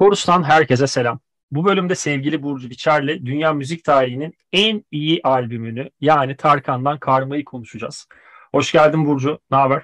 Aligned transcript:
Korus'tan 0.00 0.42
herkese 0.42 0.86
selam. 0.86 1.20
Bu 1.50 1.64
bölümde 1.64 1.94
sevgili 1.94 2.42
Burcu 2.42 2.70
Biçer'le 2.70 3.26
dünya 3.26 3.52
müzik 3.52 3.84
tarihinin 3.84 4.34
en 4.52 4.84
iyi 4.90 5.20
albümünü 5.24 5.90
yani 6.00 6.36
Tarkan'dan 6.36 6.98
Karma'yı 6.98 7.44
konuşacağız. 7.44 8.06
Hoş 8.54 8.72
geldin 8.72 9.06
Burcu, 9.06 9.38
ne 9.50 9.56
haber? 9.56 9.82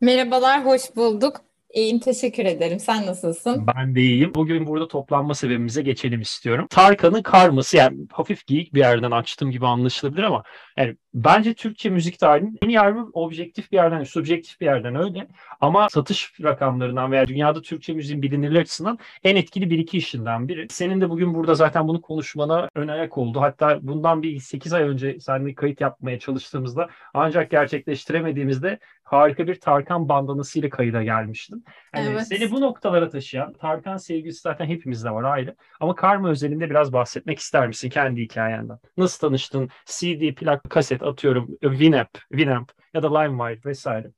Merhabalar, 0.00 0.64
hoş 0.64 0.82
bulduk. 0.96 1.40
İyiyim, 1.74 1.98
teşekkür 1.98 2.44
ederim. 2.44 2.80
Sen 2.80 3.06
nasılsın? 3.06 3.66
Ben 3.76 3.94
de 3.94 4.00
iyiyim. 4.00 4.34
Bugün 4.34 4.66
burada 4.66 4.88
toplanma 4.88 5.34
sebebimize 5.34 5.82
geçelim 5.82 6.20
istiyorum. 6.20 6.66
Tarkan'ın 6.70 7.22
karması 7.22 7.76
yani 7.76 7.98
hafif 8.12 8.46
geyik 8.46 8.74
bir 8.74 8.80
yerden 8.80 9.10
açtığım 9.10 9.50
gibi 9.50 9.66
anlaşılabilir 9.66 10.22
ama 10.22 10.42
yani 10.78 10.96
bence 11.14 11.54
Türkçe 11.54 11.90
müzik 11.90 12.18
tarihinin 12.18 12.58
en 12.62 12.74
albüm 12.74 13.10
objektif 13.12 13.72
bir 13.72 13.76
yerden, 13.76 14.04
subjektif 14.04 14.60
bir 14.60 14.66
yerden 14.66 14.94
öyle. 14.96 15.28
Ama 15.60 15.88
satış 15.88 16.32
rakamlarından 16.42 17.12
veya 17.12 17.26
dünyada 17.26 17.62
Türkçe 17.62 17.92
müziğin 17.92 18.22
bilinirliği 18.22 18.60
açısından 18.60 18.98
en 19.24 19.36
etkili 19.36 19.70
bir 19.70 19.78
iki 19.78 19.98
işinden 19.98 20.48
biri. 20.48 20.66
Senin 20.70 21.00
de 21.00 21.10
bugün 21.10 21.34
burada 21.34 21.54
zaten 21.54 21.88
bunu 21.88 22.00
konuşmana 22.00 22.68
ön 22.74 22.88
ayak 22.88 23.18
oldu. 23.18 23.40
Hatta 23.40 23.78
bundan 23.82 24.22
bir 24.22 24.40
8 24.40 24.72
ay 24.72 24.82
önce 24.82 25.20
seninle 25.20 25.54
kayıt 25.54 25.80
yapmaya 25.80 26.18
çalıştığımızda 26.18 26.88
ancak 27.14 27.50
gerçekleştiremediğimizde 27.50 28.78
harika 29.08 29.46
bir 29.46 29.60
Tarkan 29.60 30.08
bandanasıyla 30.08 30.70
kayıda 30.70 31.02
gelmiştin. 31.02 31.64
Yani 31.94 32.08
evet. 32.08 32.28
Seni 32.28 32.50
bu 32.50 32.60
noktalara 32.60 33.08
taşıyan 33.08 33.52
Tarkan 33.52 33.96
sevgisi 33.96 34.40
zaten 34.40 34.66
hepimizde 34.66 35.10
var 35.10 35.24
ayrı. 35.24 35.56
Ama 35.80 35.94
Karma 35.94 36.28
özelinde 36.28 36.70
biraz 36.70 36.92
bahsetmek 36.92 37.38
ister 37.38 37.66
misin 37.66 37.90
kendi 37.90 38.22
hikayenden? 38.22 38.78
Nasıl 38.96 39.28
tanıştın? 39.28 39.68
CD, 39.86 40.34
plak, 40.34 40.67
kaset 40.68 41.02
atıyorum, 41.02 41.58
Winamp, 41.60 42.18
Winamp 42.30 42.72
ya 42.94 43.02
da 43.02 43.18
LimeWire 43.18 43.60
vesaire. 43.64 44.10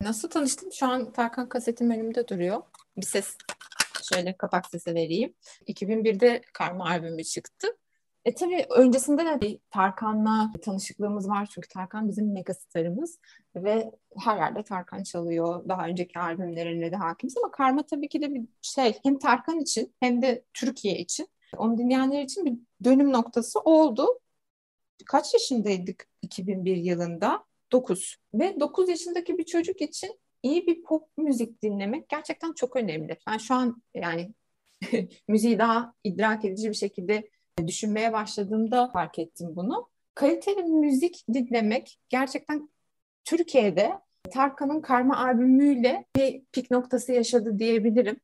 Nasıl 0.00 0.30
tanıştım? 0.30 0.72
Şu 0.72 0.86
an 0.86 1.12
Tarkan 1.12 1.48
kasetim 1.48 1.90
önümde 1.90 2.28
duruyor. 2.28 2.62
Bir 2.96 3.06
ses 3.06 3.36
şöyle 4.12 4.36
kapak 4.36 4.66
sesi 4.66 4.94
vereyim. 4.94 5.34
2001'de 5.66 6.42
Karma 6.52 6.84
albümü 6.84 7.24
çıktı. 7.24 7.68
E 8.24 8.34
tabii 8.34 8.66
öncesinde 8.70 9.24
de 9.24 9.40
bir 9.40 9.58
Tarkan'la 9.70 10.50
tanışıklığımız 10.62 11.28
var 11.28 11.48
çünkü 11.54 11.68
Tarkan 11.68 12.08
bizim 12.08 12.32
mega 12.32 12.54
starımız 12.54 13.18
ve 13.56 13.90
her 14.18 14.36
yerde 14.36 14.62
Tarkan 14.62 15.02
çalıyor. 15.02 15.68
Daha 15.68 15.86
önceki 15.86 16.18
albümlerine 16.18 16.92
de 16.92 16.96
hakimiz 16.96 17.36
ama 17.36 17.50
Karma 17.50 17.82
tabii 17.82 18.08
ki 18.08 18.22
de 18.22 18.34
bir 18.34 18.42
şey 18.62 18.98
hem 19.02 19.18
Tarkan 19.18 19.60
için 19.60 19.94
hem 20.00 20.22
de 20.22 20.44
Türkiye 20.54 20.98
için 20.98 21.28
onu 21.56 21.78
dinleyenler 21.78 22.22
için 22.22 22.44
bir 22.44 22.54
dönüm 22.84 23.12
noktası 23.12 23.60
oldu. 23.60 24.06
Kaç 25.06 25.34
yaşındaydık 25.34 26.06
2001 26.22 26.76
yılında? 26.76 27.44
9. 27.72 28.16
Ve 28.34 28.60
9 28.60 28.88
yaşındaki 28.88 29.38
bir 29.38 29.44
çocuk 29.44 29.80
için 29.80 30.18
iyi 30.42 30.66
bir 30.66 30.82
pop 30.82 31.08
müzik 31.16 31.62
dinlemek 31.62 32.08
gerçekten 32.08 32.52
çok 32.52 32.76
önemli. 32.76 33.16
Ben 33.26 33.38
şu 33.38 33.54
an 33.54 33.82
yani 33.94 34.34
müziği 35.28 35.58
daha 35.58 35.94
idrak 36.04 36.44
edici 36.44 36.68
bir 36.68 36.74
şekilde 36.74 37.30
düşünmeye 37.66 38.12
başladığımda 38.12 38.88
fark 38.88 39.18
ettim 39.18 39.56
bunu. 39.56 39.88
Kaliteli 40.14 40.62
müzik 40.62 41.24
dinlemek 41.34 41.98
gerçekten 42.08 42.70
Türkiye'de 43.24 43.92
Tarkan'ın 44.30 44.80
Karma 44.80 45.16
albümüyle 45.16 46.04
bir 46.16 46.42
pik 46.52 46.70
noktası 46.70 47.12
yaşadı 47.12 47.58
diyebilirim. 47.58 48.20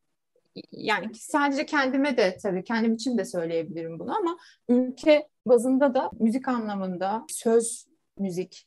Yani 0.73 1.15
sadece 1.15 1.67
kendime 1.67 2.17
de 2.17 2.39
tabii 2.43 2.65
kendim 2.65 2.95
için 2.95 3.19
de 3.19 3.25
söyleyebilirim 3.25 3.99
bunu 3.99 4.17
ama 4.17 4.39
ülke 4.69 5.29
bazında 5.47 5.95
da 5.95 6.11
müzik 6.19 6.49
anlamında 6.49 7.25
söz 7.29 7.87
müzik 8.19 8.67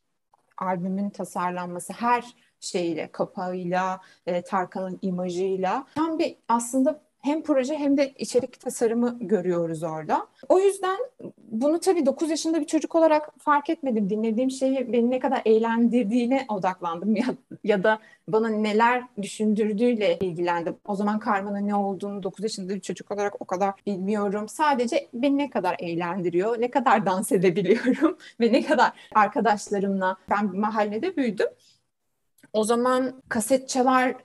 albümün 0.58 1.10
tasarlanması 1.10 1.94
her 1.94 2.36
şeyle, 2.60 3.12
kapağıyla, 3.12 4.02
e, 4.26 4.42
Tarkan'ın 4.42 5.00
imajıyla 5.02 5.86
tam 5.96 6.20
bir 6.20 6.36
aslında 6.48 7.02
hem 7.20 7.44
proje 7.44 7.76
hem 7.76 7.98
de 7.98 8.14
içerik 8.18 8.60
tasarımı 8.60 9.18
görüyoruz 9.22 9.84
orada. 9.84 10.28
O 10.50 10.60
yüzden 10.60 10.98
bunu 11.52 11.80
tabii 11.80 12.06
9 12.06 12.30
yaşında 12.30 12.60
bir 12.62 12.66
çocuk 12.66 12.96
olarak 12.96 13.30
fark 13.40 13.70
etmedim. 13.70 14.10
Dinlediğim 14.10 14.52
şeyi 14.52 14.94
beni 14.94 15.10
ne 15.10 15.20
kadar 15.20 15.42
eğlendirdiğine 15.46 16.46
odaklandım 16.50 17.16
ya, 17.16 17.26
ya 17.64 17.84
da 17.84 18.00
bana 18.28 18.50
neler 18.50 19.04
düşündürdüğüyle 19.22 20.18
ilgilendim. 20.20 20.78
O 20.86 20.96
zaman 20.96 21.20
karmanın 21.20 21.68
ne 21.68 21.76
olduğunu 21.76 22.24
9 22.24 22.44
yaşında 22.44 22.76
bir 22.76 22.80
çocuk 22.80 23.12
olarak 23.12 23.42
o 23.42 23.46
kadar 23.46 23.74
bilmiyorum. 23.86 24.50
Sadece 24.50 25.10
beni 25.14 25.38
ne 25.38 25.50
kadar 25.50 25.76
eğlendiriyor, 25.80 26.62
ne 26.62 26.72
kadar 26.72 27.06
dans 27.06 27.32
edebiliyorum 27.32 28.18
ve 28.40 28.54
ne 28.54 28.66
kadar 28.66 28.92
arkadaşlarımla 29.16 30.18
ben 30.30 30.58
mahallede 30.58 31.18
büyüdüm. 31.18 31.48
O 32.54 32.64
zaman 32.64 33.22
kaset 33.30 33.70
çalar 33.70 34.16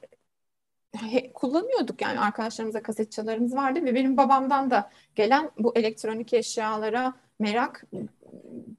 kullanıyorduk 1.34 2.03
yani 2.03 2.21
arkadaşlarımıza 2.21 2.82
kasetçalarımız 2.82 3.55
vardı 3.55 3.84
ve 3.84 3.94
benim 3.94 4.16
babamdan 4.16 4.71
da 4.71 4.91
gelen 5.15 5.50
bu 5.59 5.72
elektronik 5.77 6.32
eşyalara 6.32 7.15
merak 7.38 7.84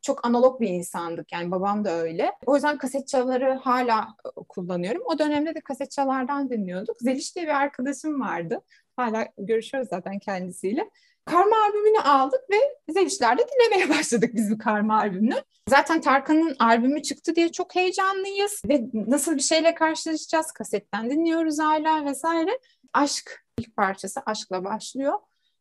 çok 0.02 0.28
analog 0.28 0.62
bir 0.62 0.68
insandık 0.68 1.32
yani 1.32 1.52
babam 1.52 1.86
da 1.86 1.92
öyle. 1.92 2.32
O 2.46 2.56
yüzden 2.56 2.78
kasetçaları 2.78 3.54
hala 3.54 4.08
kullanıyorum. 4.50 5.02
O 5.06 5.20
dönemde 5.20 5.56
de 5.56 5.62
kasetçalardan 5.62 6.50
dinliyorduk. 6.50 6.98
Zeliş 7.00 7.36
diye 7.36 7.46
bir 7.46 7.62
arkadaşım 7.62 8.22
vardı. 8.22 8.62
Hala 8.96 9.28
görüşüyoruz 9.38 9.90
zaten 9.90 10.20
kendisiyle. 10.20 10.90
Karma 11.26 11.56
albümünü 11.66 12.00
aldık 12.00 12.42
ve 12.52 12.56
Zelişler'de 12.94 13.42
dinlemeye 13.48 13.90
başladık 13.98 14.32
biz 14.34 14.52
bu 14.52 14.58
Karma 14.58 15.00
albümünü. 15.00 15.36
Zaten 15.70 16.02
Tarkan'ın 16.02 16.56
albümü 16.60 17.02
çıktı 17.02 17.36
diye 17.36 17.52
çok 17.52 17.76
heyecanlıyız 17.76 18.62
ve 18.70 18.82
nasıl 18.94 19.36
bir 19.36 19.42
şeyle 19.42 19.76
karşılaşacağız 19.76 20.52
kasetten 20.52 21.10
dinliyoruz 21.10 21.60
hala 21.60 22.06
vesaire. 22.06 22.60
Aşk 22.94 23.46
ilk 23.58 23.76
parçası 23.76 24.22
aşkla 24.26 24.64
başlıyor. 24.64 25.14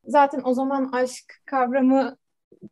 Zaten 0.06 0.40
o 0.44 0.54
zaman 0.54 0.92
aşk 0.92 1.42
kavramı 1.46 2.16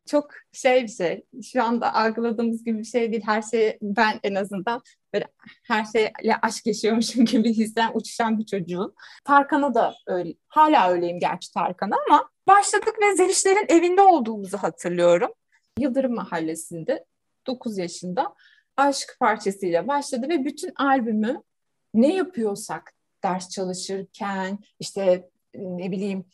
çok 0.07 0.31
şey 0.53 0.83
bir 0.83 0.89
şey. 0.89 1.25
Şu 1.43 1.63
anda 1.63 1.95
algıladığımız 1.95 2.65
gibi 2.65 2.79
bir 2.79 2.85
şey 2.85 3.13
değil. 3.13 3.23
Her 3.27 3.43
şey 3.43 3.79
ben 3.83 4.21
en 4.23 4.35
azından 4.35 4.83
böyle 5.15 5.27
her 5.69 5.85
şeyle 5.85 6.37
aşk 6.43 6.67
yaşıyormuşum 6.67 7.25
gibi 7.33 7.53
histen 7.53 7.91
uçuşan 7.95 8.39
bir 8.39 8.47
çocuğum. 8.47 8.95
Tarkan'a 9.25 9.75
da 9.75 9.95
öyle. 10.07 10.35
Hala 10.49 10.91
öyleyim 10.91 11.19
gerçi 11.19 11.53
Tarkan'a 11.53 11.97
ama 12.09 12.31
başladık 12.49 12.95
ve 13.03 13.17
Zelişler'in 13.17 13.67
evinde 13.69 14.03
olduğumuzu 14.03 14.59
hatırlıyorum. 14.59 15.31
Yıldırım 15.79 16.15
Mahallesi'nde 16.15 17.05
9 17.47 17.79
yaşında 17.79 18.35
aşk 18.77 19.17
parçasıyla 19.21 19.89
başladı 19.89 20.29
ve 20.29 20.45
bütün 20.45 20.73
albümü 20.77 21.43
ne 21.95 22.15
yapıyorsak 22.15 22.93
ders 23.25 23.49
çalışırken 23.49 24.59
işte 24.81 25.31
ne 25.55 25.91
bileyim 25.91 26.25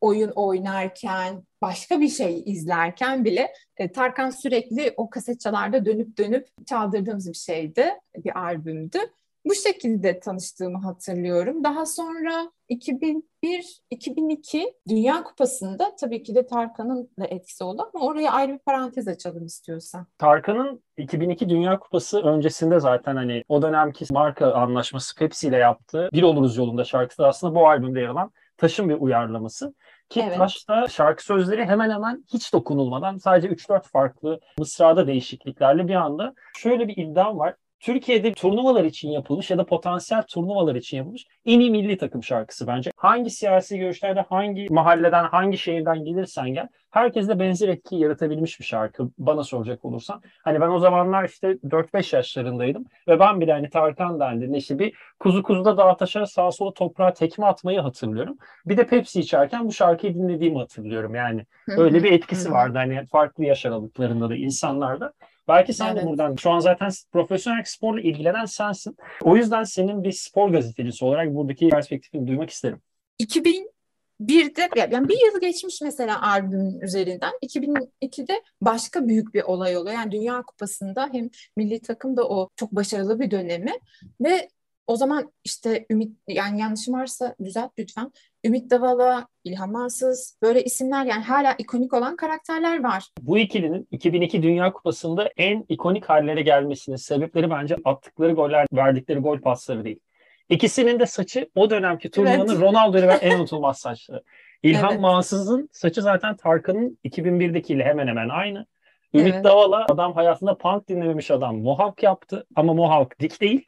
oyun 0.00 0.30
oynarken, 0.30 1.42
başka 1.62 2.00
bir 2.00 2.08
şey 2.08 2.42
izlerken 2.46 3.24
bile 3.24 3.52
e, 3.76 3.92
Tarkan 3.92 4.30
sürekli 4.30 4.94
o 4.96 5.10
kasetçalarda 5.10 5.84
dönüp 5.84 6.18
dönüp 6.18 6.66
çaldırdığımız 6.66 7.28
bir 7.28 7.34
şeydi, 7.34 7.86
bir 8.24 8.38
albümdü. 8.38 8.98
Bu 9.44 9.54
şekilde 9.54 10.20
tanıştığımı 10.20 10.78
hatırlıyorum. 10.78 11.64
Daha 11.64 11.86
sonra 11.86 12.50
2001-2002 12.70 14.74
Dünya 14.88 15.22
Kupası'nda 15.22 15.96
tabii 16.00 16.22
ki 16.22 16.34
de 16.34 16.46
Tarkan'ın 16.46 17.10
da 17.20 17.26
etkisi 17.26 17.64
oldu 17.64 17.90
ama 17.94 18.04
oraya 18.04 18.32
ayrı 18.32 18.52
bir 18.52 18.58
parantez 18.58 19.08
açalım 19.08 19.44
istiyorsan. 19.44 20.06
Tarkan'ın 20.18 20.82
2002 20.96 21.48
Dünya 21.48 21.78
Kupası 21.78 22.22
öncesinde 22.22 22.80
zaten 22.80 23.16
hani 23.16 23.44
o 23.48 23.62
dönemki 23.62 24.04
marka 24.12 24.52
anlaşması 24.52 25.16
Pepsi 25.16 25.48
ile 25.48 25.56
yaptığı 25.56 26.08
Bir 26.12 26.22
Oluruz 26.22 26.56
Yolunda 26.56 26.84
şarkısı 26.84 27.26
aslında 27.26 27.54
bu 27.54 27.68
albümde 27.68 28.00
yer 28.00 28.08
alan 28.08 28.32
Taş'ın 28.58 28.88
bir 28.88 28.94
uyarlaması. 28.94 29.74
Ki 30.08 30.20
evet. 30.26 30.38
Taş'ta 30.38 30.88
şarkı 30.88 31.24
sözleri 31.24 31.64
hemen 31.64 31.90
hemen 31.90 32.24
hiç 32.32 32.52
dokunulmadan 32.52 33.16
sadece 33.16 33.48
3-4 33.48 33.88
farklı 33.88 34.40
mısrada 34.58 35.06
değişikliklerle 35.06 35.88
bir 35.88 35.94
anda 35.94 36.34
şöyle 36.56 36.88
bir 36.88 36.96
iddiam 36.96 37.38
var. 37.38 37.54
Türkiye'de 37.80 38.32
turnuvalar 38.32 38.84
için 38.84 39.10
yapılmış 39.10 39.50
ya 39.50 39.58
da 39.58 39.66
potansiyel 39.66 40.22
turnuvalar 40.22 40.74
için 40.74 40.96
yapılmış 40.96 41.26
en 41.46 41.60
iyi 41.60 41.70
milli 41.70 41.98
takım 41.98 42.22
şarkısı 42.22 42.66
bence. 42.66 42.90
Hangi 42.96 43.30
siyasi 43.30 43.78
görüşlerde, 43.78 44.20
hangi 44.20 44.66
mahalleden, 44.70 45.24
hangi 45.24 45.58
şehirden 45.58 46.04
gelirsen 46.04 46.54
gel, 46.54 46.68
herkesle 46.90 47.38
benzer 47.38 47.68
etkiyi 47.68 48.02
yaratabilmiş 48.02 48.60
bir 48.60 48.64
şarkı 48.64 49.10
bana 49.18 49.44
soracak 49.44 49.84
olursan. 49.84 50.22
Hani 50.44 50.60
ben 50.60 50.68
o 50.68 50.78
zamanlar 50.78 51.24
işte 51.24 51.48
4-5 51.48 52.16
yaşlarındaydım 52.16 52.84
ve 53.08 53.20
ben 53.20 53.40
bile 53.40 53.52
hani 53.52 53.70
Tarkan 53.70 54.20
dendiğinde 54.20 54.56
işte 54.56 54.78
bir 54.78 54.94
kuzu 55.20 55.42
kuzuda 55.42 55.76
dağa 55.76 55.96
taşa 55.96 56.26
sağa 56.26 56.52
sola 56.52 56.72
toprağa 56.72 57.12
tekme 57.12 57.46
atmayı 57.46 57.80
hatırlıyorum. 57.80 58.36
Bir 58.66 58.76
de 58.76 58.86
Pepsi 58.86 59.20
içerken 59.20 59.66
bu 59.68 59.72
şarkıyı 59.72 60.14
dinlediğimi 60.14 60.58
hatırlıyorum 60.58 61.14
yani. 61.14 61.46
Öyle 61.68 62.02
bir 62.02 62.12
etkisi 62.12 62.52
vardı 62.52 62.78
hani 62.78 63.06
farklı 63.06 63.44
yaş 63.44 63.66
aralıklarında 63.66 64.30
da 64.30 64.36
insanlarda. 64.36 65.12
Belki 65.48 65.72
sen 65.74 65.92
evet. 65.92 66.02
de 66.02 66.06
buradan 66.06 66.36
şu 66.36 66.50
an 66.50 66.58
zaten 66.58 66.90
profesyonel 67.12 67.62
sporla 67.64 68.00
ilgilenen 68.00 68.44
sensin. 68.44 68.96
O 69.22 69.36
yüzden 69.36 69.64
senin 69.64 70.04
bir 70.04 70.12
spor 70.12 70.50
gazetecisi 70.50 71.04
olarak 71.04 71.34
buradaki 71.34 71.68
perspektifini 71.68 72.26
duymak 72.26 72.50
isterim. 72.50 72.80
2001'de 73.22 74.68
yani 74.76 75.08
bir 75.08 75.26
yıl 75.26 75.40
geçmiş 75.40 75.80
mesela 75.82 76.22
albümün 76.22 76.80
üzerinden. 76.80 77.32
2002'de 77.42 78.42
başka 78.60 79.08
büyük 79.08 79.34
bir 79.34 79.42
olay 79.42 79.76
oluyor. 79.76 79.94
Yani 79.94 80.12
Dünya 80.12 80.42
Kupası'nda 80.42 81.08
hem 81.12 81.28
milli 81.56 81.80
takım 81.80 82.16
da 82.16 82.28
o 82.28 82.48
çok 82.56 82.72
başarılı 82.72 83.20
bir 83.20 83.30
dönemi 83.30 83.72
ve 84.20 84.48
O 84.88 84.96
zaman 84.96 85.32
işte 85.44 85.86
Ümit 85.90 86.12
yani 86.28 86.60
yanlışım 86.60 86.94
varsa 86.94 87.34
düzelt 87.44 87.70
lütfen. 87.78 88.12
Ümit 88.44 88.70
Davala, 88.70 89.26
İlhan 89.44 89.72
Mansız 89.72 90.38
böyle 90.42 90.64
isimler 90.64 91.04
yani 91.06 91.22
hala 91.22 91.54
ikonik 91.58 91.94
olan 91.94 92.16
karakterler 92.16 92.82
var. 92.82 93.08
Bu 93.20 93.38
ikilinin 93.38 93.88
2002 93.90 94.42
Dünya 94.42 94.72
Kupası'nda 94.72 95.30
en 95.36 95.64
ikonik 95.68 96.04
hallere 96.04 96.42
gelmesinin 96.42 96.96
sebepleri 96.96 97.50
bence 97.50 97.76
attıkları 97.84 98.32
goller, 98.32 98.66
verdikleri 98.72 99.18
gol 99.18 99.40
pasları 99.40 99.84
değil. 99.84 100.00
İkisinin 100.48 101.00
de 101.00 101.06
saçı 101.06 101.48
o 101.54 101.70
dönemki 101.70 102.10
turnuvanın 102.10 102.48
evet. 102.48 102.60
Ronaldo'yu 102.60 103.04
en 103.04 103.38
unutulmaz 103.38 103.78
saçları. 103.78 104.22
İlhan 104.62 104.92
evet. 104.92 105.00
Mansız'ın 105.00 105.68
saçı 105.72 106.02
zaten 106.02 106.36
Tarkan'ın 106.36 106.98
2001'dekiyle 107.04 107.84
hemen 107.84 108.06
hemen 108.06 108.28
aynı. 108.28 108.66
Ümit 109.14 109.34
evet. 109.34 109.44
Davala 109.44 109.86
adam 109.88 110.12
hayatında 110.12 110.58
punk 110.58 110.88
dinlememiş 110.88 111.30
adam. 111.30 111.58
Mohawk 111.58 112.02
yaptı 112.02 112.46
ama 112.56 112.74
Mohawk 112.74 113.20
dik 113.20 113.40
değil. 113.40 113.66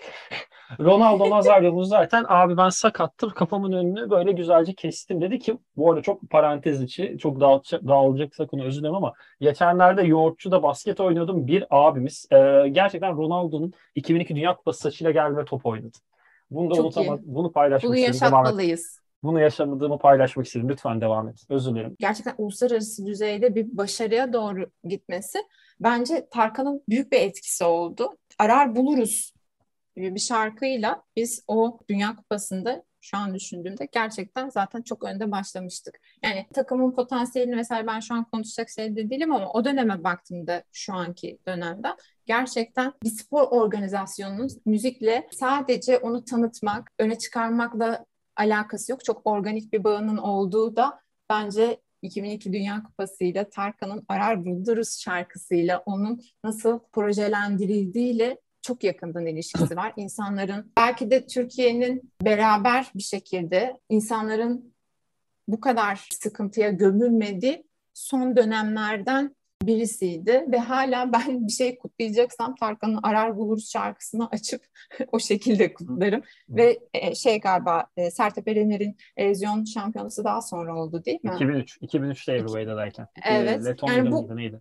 Ronaldo 0.78 1.30
Nazario 1.30 1.84
zaten 1.84 2.24
abi 2.28 2.56
ben 2.56 2.68
sakattım 2.68 3.30
kafamın 3.30 3.72
önünü 3.72 4.10
böyle 4.10 4.32
güzelce 4.32 4.74
kestim 4.74 5.20
dedi 5.20 5.38
ki 5.38 5.58
bu 5.76 5.90
arada 5.90 6.02
çok 6.02 6.30
parantez 6.30 6.82
içi 6.82 7.16
çok 7.20 7.40
dağılacak, 7.40 7.88
dağılacaksa 7.88 8.46
konu 8.46 8.64
özür 8.64 8.80
dilerim 8.80 8.94
ama 8.94 9.12
geçenlerde 9.40 10.02
yoğurtçuda 10.02 10.62
basket 10.62 11.00
oynuyordum 11.00 11.46
bir 11.46 11.64
abimiz 11.70 12.26
e, 12.32 12.68
gerçekten 12.68 13.16
Ronaldo'nun 13.16 13.72
2002 13.94 14.36
Dünya 14.36 14.56
Kupası 14.56 14.80
saçıyla 14.80 15.10
gelme 15.10 15.44
top 15.44 15.66
oynadı. 15.66 15.98
Bunu 16.50 16.76
da 16.76 16.82
unutamadım. 16.82 17.24
Bunu 17.26 17.52
paylaşmak 17.52 17.90
Bunu 17.90 17.98
yaşatmalıyız. 17.98 19.00
Bunu 19.22 19.40
yaşamadığımı 19.40 19.98
paylaşmak 19.98 20.46
istedim. 20.46 20.68
Lütfen 20.68 21.00
devam 21.00 21.28
et. 21.28 21.44
Özür 21.48 21.70
dilerim. 21.70 21.96
Gerçekten 21.98 22.34
uluslararası 22.38 23.06
düzeyde 23.06 23.54
bir 23.54 23.76
başarıya 23.76 24.32
doğru 24.32 24.70
gitmesi 24.84 25.38
bence 25.80 26.28
Tarkan'ın 26.30 26.82
büyük 26.88 27.12
bir 27.12 27.20
etkisi 27.20 27.64
oldu. 27.64 28.16
Arar 28.38 28.76
buluruz 28.76 29.32
gibi 30.00 30.14
bir 30.14 30.20
şarkıyla 30.20 31.02
biz 31.16 31.44
o 31.48 31.78
Dünya 31.88 32.16
Kupası'nda 32.16 32.84
şu 33.00 33.16
an 33.16 33.34
düşündüğümde 33.34 33.88
gerçekten 33.92 34.48
zaten 34.48 34.82
çok 34.82 35.04
önde 35.04 35.30
başlamıştık. 35.30 36.00
Yani 36.24 36.46
takımın 36.54 36.92
potansiyelini 36.92 37.56
mesela 37.56 37.86
ben 37.86 38.00
şu 38.00 38.14
an 38.14 38.24
konuşacak 38.24 38.70
şey 38.70 38.96
de 38.96 39.10
değilim 39.10 39.32
ama 39.32 39.52
o 39.52 39.64
döneme 39.64 40.04
baktığımda 40.04 40.62
şu 40.72 40.94
anki 40.94 41.38
dönemde 41.46 41.88
gerçekten 42.26 42.92
bir 43.02 43.10
spor 43.10 43.42
organizasyonunun 43.42 44.48
müzikle 44.66 45.28
sadece 45.30 45.98
onu 45.98 46.24
tanıtmak, 46.24 46.90
öne 46.98 47.18
çıkarmakla 47.18 48.04
alakası 48.36 48.92
yok. 48.92 49.04
Çok 49.04 49.20
organik 49.24 49.72
bir 49.72 49.84
bağının 49.84 50.16
olduğu 50.16 50.76
da 50.76 51.00
bence 51.30 51.80
2002 52.02 52.52
Dünya 52.52 52.82
Kupası 52.82 53.24
ile 53.24 53.50
Tarkan'ın 53.50 54.04
Arar 54.08 54.44
Bulduruz 54.44 55.00
şarkısıyla 55.00 55.82
onun 55.86 56.20
nasıl 56.44 56.78
projelendirildiğiyle 56.92 58.40
çok 58.62 58.84
yakından 58.84 59.26
ilişkisi 59.26 59.76
var. 59.76 59.92
İnsanların 59.96 60.72
belki 60.76 61.10
de 61.10 61.26
Türkiye'nin 61.26 62.12
beraber 62.22 62.90
bir 62.94 63.02
şekilde 63.02 63.80
insanların 63.88 64.74
bu 65.48 65.60
kadar 65.60 66.08
sıkıntıya 66.22 66.70
gömülmediği 66.70 67.66
son 67.94 68.36
dönemlerden 68.36 69.36
birisiydi 69.62 70.44
ve 70.48 70.58
hala 70.58 71.12
ben 71.12 71.46
bir 71.46 71.52
şey 71.52 71.78
kutlayacaksam 71.78 72.54
Tarkan'ın 72.54 73.00
Arar 73.02 73.36
Buluruz 73.36 73.70
şarkısını 73.70 74.28
açıp 74.28 74.64
o 75.12 75.18
şekilde 75.18 75.72
kutlarım. 75.72 76.20
Hı. 76.20 76.56
Ve 76.56 76.78
e, 76.94 77.14
şey 77.14 77.40
galiba 77.40 77.86
e, 77.96 78.10
Sertab 78.10 78.46
Erener'in 78.46 78.96
Erozyon 79.16 79.64
şampiyonası 79.64 80.24
daha 80.24 80.42
sonra 80.42 80.76
oldu 80.76 81.04
değil 81.04 81.18
mi? 81.22 81.32
2003. 81.34 81.76
2003'te 81.76 82.32
Everyway'dayken. 82.32 83.06
Evet. 83.24 83.76
yani 83.82 84.12
bu, 84.12 84.36
neydi? 84.36 84.60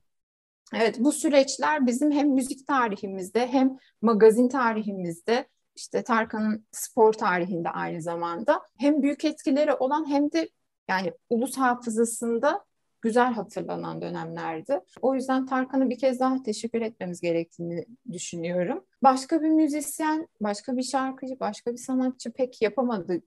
Evet 0.76 1.00
bu 1.00 1.12
süreçler 1.12 1.88
bizim 1.88 2.12
hem 2.12 2.30
müzik 2.30 2.68
tarihimizde 2.68 3.48
hem 3.48 3.78
magazin 4.02 4.50
tarihimizde 4.50 5.48
işte 5.76 6.04
Tarkan'ın 6.04 6.66
spor 6.72 7.14
tarihinde 7.14 7.70
aynı 7.70 8.02
zamanda 8.02 8.62
hem 8.78 9.02
büyük 9.02 9.26
etkileri 9.26 9.74
olan 9.74 10.10
hem 10.10 10.32
de 10.32 10.50
yani 10.90 11.14
ulus 11.30 11.58
hafızasında 11.58 12.66
güzel 13.02 13.34
hatırlanan 13.34 14.02
dönemlerdi. 14.02 14.80
O 15.02 15.16
yüzden 15.16 15.46
Tarkan'a 15.46 15.90
bir 15.90 15.98
kez 15.98 16.20
daha 16.20 16.44
teşekkür 16.44 16.82
etmemiz 16.82 17.22
gerektiğini 17.22 17.86
düşünüyorum. 18.12 18.86
Başka 19.04 19.42
bir 19.42 19.50
müzisyen, 19.50 20.28
başka 20.42 20.78
bir 20.78 20.84
şarkıcı, 20.84 21.40
başka 21.40 21.72
bir 21.72 21.78
sanatçı 21.78 22.32
pek 22.32 22.62
yapamadı. 22.62 23.22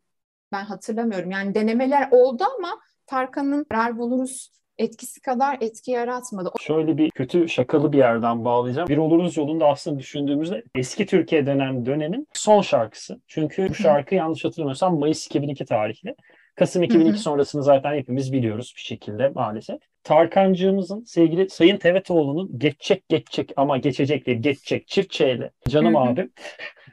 Ben 0.53 0.65
hatırlamıyorum. 0.65 1.31
Yani 1.31 1.55
denemeler 1.55 2.09
oldu 2.11 2.45
ama 2.59 2.81
Tarkan'ın 3.07 3.67
Rar 3.73 3.99
Buluruz 3.99 4.62
etkisi 4.79 5.21
kadar 5.21 5.59
etki 5.61 5.91
yaratmadı. 5.91 6.51
Şöyle 6.61 6.99
bir 6.99 7.11
kötü 7.11 7.49
şakalı 7.49 7.93
bir 7.93 7.99
yerden 7.99 8.45
bağlayacağım. 8.45 8.89
Bir 8.89 8.97
oluruz 8.97 9.37
yolunda 9.37 9.67
aslında 9.67 9.99
düşündüğümüzde 9.99 10.63
eski 10.75 11.07
Türkiye 11.07 11.47
dönem 11.47 11.87
dönemin 11.87 12.29
son 12.33 12.63
şarkısı. 12.63 13.21
Çünkü 13.27 13.69
bu 13.69 13.75
şarkı 13.75 14.15
yanlış 14.15 14.45
hatırlamıyorsam 14.45 14.99
Mayıs 14.99 15.27
2002 15.27 15.65
tarihli. 15.65 16.15
Kasım 16.55 16.83
2002 16.83 17.11
hı 17.11 17.15
hı. 17.15 17.19
sonrasını 17.19 17.63
zaten 17.63 17.95
hepimiz 17.95 18.33
biliyoruz 18.33 18.73
bir 18.77 18.83
şekilde 18.83 19.29
maalesef. 19.29 19.79
Tarkancığımızın 20.05 21.05
sevgili 21.05 21.51
Sayın 21.51 21.77
Tevetoğlu'nun 21.77 22.59
geçecek 22.59 23.09
geçecek 23.09 23.53
ama 23.57 23.79
geçecek 23.79 24.27
değil 24.27 24.39
geçecek 24.39 24.89
çiftçeyle 24.89 25.51
canım 25.69 25.95
hı 25.95 26.29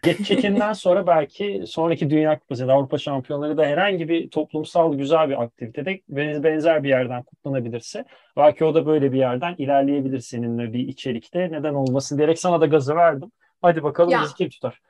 hı. 0.04 0.10
abim. 0.10 0.18
Geçecekinden 0.18 0.74
sonra 0.74 1.08
belki 1.08 1.64
sonraki 1.68 2.10
Dünya 2.10 2.40
Kupası 2.40 2.62
ya 2.62 2.68
da 2.68 2.74
Avrupa 2.74 2.98
Şampiyonları 2.98 3.58
da 3.58 3.66
herhangi 3.66 4.10
bir 4.10 4.30
toplumsal 4.30 4.94
güzel 4.94 5.30
bir 5.30 5.44
aktivitede 5.44 6.02
benzer 6.10 6.84
bir 6.84 6.90
yerden 6.90 7.24
kutlanabilirse 7.24 8.06
belki 8.38 8.66
o 8.66 8.76
da 8.76 8.86
böyle 8.86 9.12
bir 9.12 9.18
yerden 9.18 9.56
ilerleyebilir 9.58 10.20
seninle 10.20 10.74
bir 10.74 10.88
içerikte. 10.88 11.52
Neden 11.52 11.74
olmasın 11.74 12.18
diyerek 12.18 12.40
sana 12.40 12.62
da 12.62 12.66
gazı 12.66 12.96
verdim. 12.96 13.32
Hadi 13.62 13.84
bakalım 13.84 14.10
ya. 14.10 14.22
bizi 14.22 14.34
kim 14.34 14.50
tutar? 14.50 14.82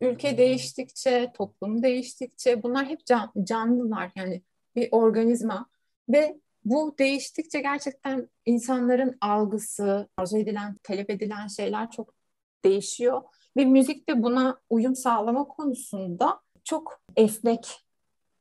ülke 0.00 0.38
değiştikçe, 0.38 1.32
toplum 1.36 1.82
değiştikçe 1.82 2.62
bunlar 2.62 2.86
hep 2.86 3.06
can, 3.06 3.32
canlılar 3.42 4.10
yani 4.16 4.42
bir 4.76 4.88
organizma 4.90 5.66
ve 6.08 6.40
bu 6.64 6.94
değiştikçe 6.98 7.60
gerçekten 7.60 8.28
insanların 8.46 9.18
algısı, 9.20 10.08
arzu 10.16 10.38
edilen, 10.38 10.76
talep 10.82 11.10
edilen 11.10 11.46
şeyler 11.46 11.90
çok 11.90 12.14
değişiyor 12.64 13.22
ve 13.58 13.64
müzik 13.64 14.08
de 14.08 14.22
buna 14.22 14.60
uyum 14.70 14.96
sağlama 14.96 15.44
konusunda 15.48 16.40
çok 16.64 17.00
esnek 17.16 17.84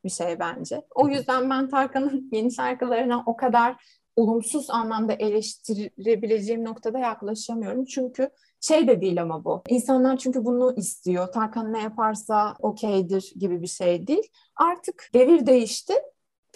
bir 0.04 0.10
şey 0.10 0.40
bence. 0.40 0.82
O 0.96 1.08
yüzden 1.08 1.50
ben 1.50 1.70
Tarkan'ın 1.70 2.30
yeni 2.34 2.52
şarkılarına 2.54 3.24
o 3.26 3.38
kadar 3.38 3.76
olumsuz 4.16 4.70
anlamda 4.70 5.14
eleştirebileceğim 5.14 6.66
noktada 6.66 7.00
yaklaşamıyorum. 7.00 7.86
Çünkü 7.86 8.30
şey 8.62 8.88
de 8.88 9.02
değil 9.02 9.22
ama 9.22 9.46
bu. 9.46 9.64
İnsanlar 9.68 10.18
çünkü 10.18 10.46
bunu 10.46 10.74
istiyor. 10.76 11.28
Tarkan 11.28 11.74
ne 11.74 11.82
yaparsa 11.82 12.56
okeydir 12.60 13.34
gibi 13.40 13.62
bir 13.62 13.68
şey 13.68 14.08
değil. 14.08 14.28
Artık 14.56 15.10
devir 15.14 15.46
değişti. 15.46 15.94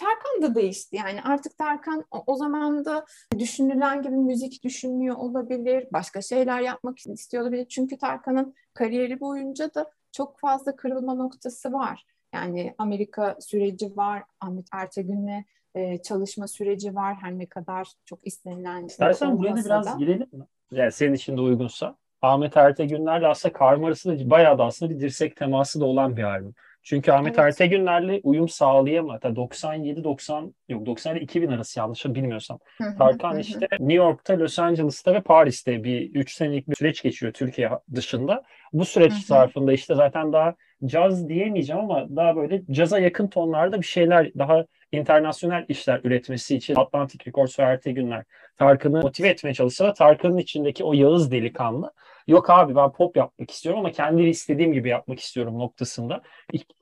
Tarkan 0.02 0.42
da 0.42 0.54
değişti 0.54 0.96
yani 0.96 1.22
artık 1.22 1.58
Tarkan 1.58 2.04
o, 2.26 2.36
zaman 2.36 2.84
da 2.84 3.04
düşünülen 3.38 4.02
gibi 4.02 4.16
müzik 4.16 4.64
düşünmüyor 4.64 5.16
olabilir, 5.16 5.86
başka 5.92 6.22
şeyler 6.22 6.60
yapmak 6.60 6.98
istiyor 6.98 7.42
olabilir. 7.42 7.66
Çünkü 7.68 7.98
Tarkan'ın 7.98 8.54
kariyeri 8.74 9.20
boyunca 9.20 9.74
da 9.74 9.90
çok 10.12 10.38
fazla 10.38 10.76
kırılma 10.76 11.14
noktası 11.14 11.72
var. 11.72 12.06
Yani 12.34 12.74
Amerika 12.78 13.36
süreci 13.40 13.96
var, 13.96 14.22
Ahmet 14.40 14.66
Ertegün'le 14.72 15.44
e, 15.74 16.02
çalışma 16.02 16.48
süreci 16.48 16.94
var 16.94 17.14
her 17.14 17.38
ne 17.38 17.46
kadar 17.46 17.88
çok 18.04 18.26
istenilen. 18.26 18.84
İstersen 18.84 19.38
buraya 19.38 19.56
da 19.56 19.64
biraz 19.64 19.98
girelim 19.98 20.28
mi? 20.32 20.44
Yani 20.70 20.92
senin 20.92 21.14
için 21.14 21.36
de 21.36 21.40
uygunsa. 21.40 21.96
Ahmet 22.22 22.56
Ertegünler'le 22.56 23.24
aslında 23.24 23.52
karma 23.52 23.86
arasında 23.86 24.30
bayağı 24.30 24.58
da 24.58 24.64
aslında 24.64 24.94
bir 24.94 25.00
dirsek 25.00 25.36
teması 25.36 25.80
da 25.80 25.84
olan 25.84 26.16
bir 26.16 26.22
albüm. 26.22 26.54
Çünkü 26.82 27.12
Ahmet 27.12 27.38
evet. 27.38 27.38
Ertegünler'le 27.38 28.20
uyum 28.22 28.48
sağlayamadı. 28.48 29.36
97 29.36 30.04
90 30.04 30.54
yok 30.68 30.86
97 30.86 31.24
2000 31.24 31.48
arası 31.48 31.78
yanlış 31.78 32.04
bilmiyorsam. 32.04 32.58
Tarkan 32.98 33.38
işte 33.38 33.68
New 33.70 33.94
York'ta, 33.94 34.38
Los 34.38 34.58
Angeles'ta 34.58 35.14
ve 35.14 35.20
Paris'te 35.20 35.84
bir 35.84 36.14
3 36.14 36.32
senelik 36.32 36.68
bir 36.68 36.76
süreç 36.76 37.02
geçiyor 37.02 37.32
Türkiye 37.32 37.70
dışında. 37.94 38.42
Bu 38.72 38.84
süreç 38.84 39.12
zarfında 39.12 39.72
işte 39.72 39.94
zaten 39.94 40.32
daha 40.32 40.54
caz 40.86 41.28
diyemeyeceğim 41.28 41.82
ama 41.82 42.16
daha 42.16 42.36
böyle 42.36 42.62
caza 42.70 42.98
yakın 42.98 43.26
tonlarda 43.26 43.80
bir 43.80 43.86
şeyler 43.86 44.34
daha 44.38 44.64
internasyonel 44.92 45.64
işler 45.68 46.00
üretmesi 46.04 46.56
için 46.56 46.76
Atlantic 46.76 47.26
Records 47.26 47.58
ve 47.58 47.62
Ertegünler 47.62 48.24
Tarkan'ı 48.56 49.02
motive 49.02 49.28
etmeye 49.28 49.54
çalışsa 49.54 49.94
Tarkan'ın 49.94 50.38
içindeki 50.38 50.84
o 50.84 50.92
Yağız 50.92 51.30
delikanlı 51.30 51.92
yok 52.26 52.50
abi 52.50 52.76
ben 52.76 52.92
pop 52.92 53.16
yapmak 53.16 53.50
istiyorum 53.50 53.80
ama 53.80 53.92
kendi 53.92 54.22
istediğim 54.22 54.72
gibi 54.72 54.88
yapmak 54.88 55.20
istiyorum 55.20 55.58
noktasında. 55.58 56.22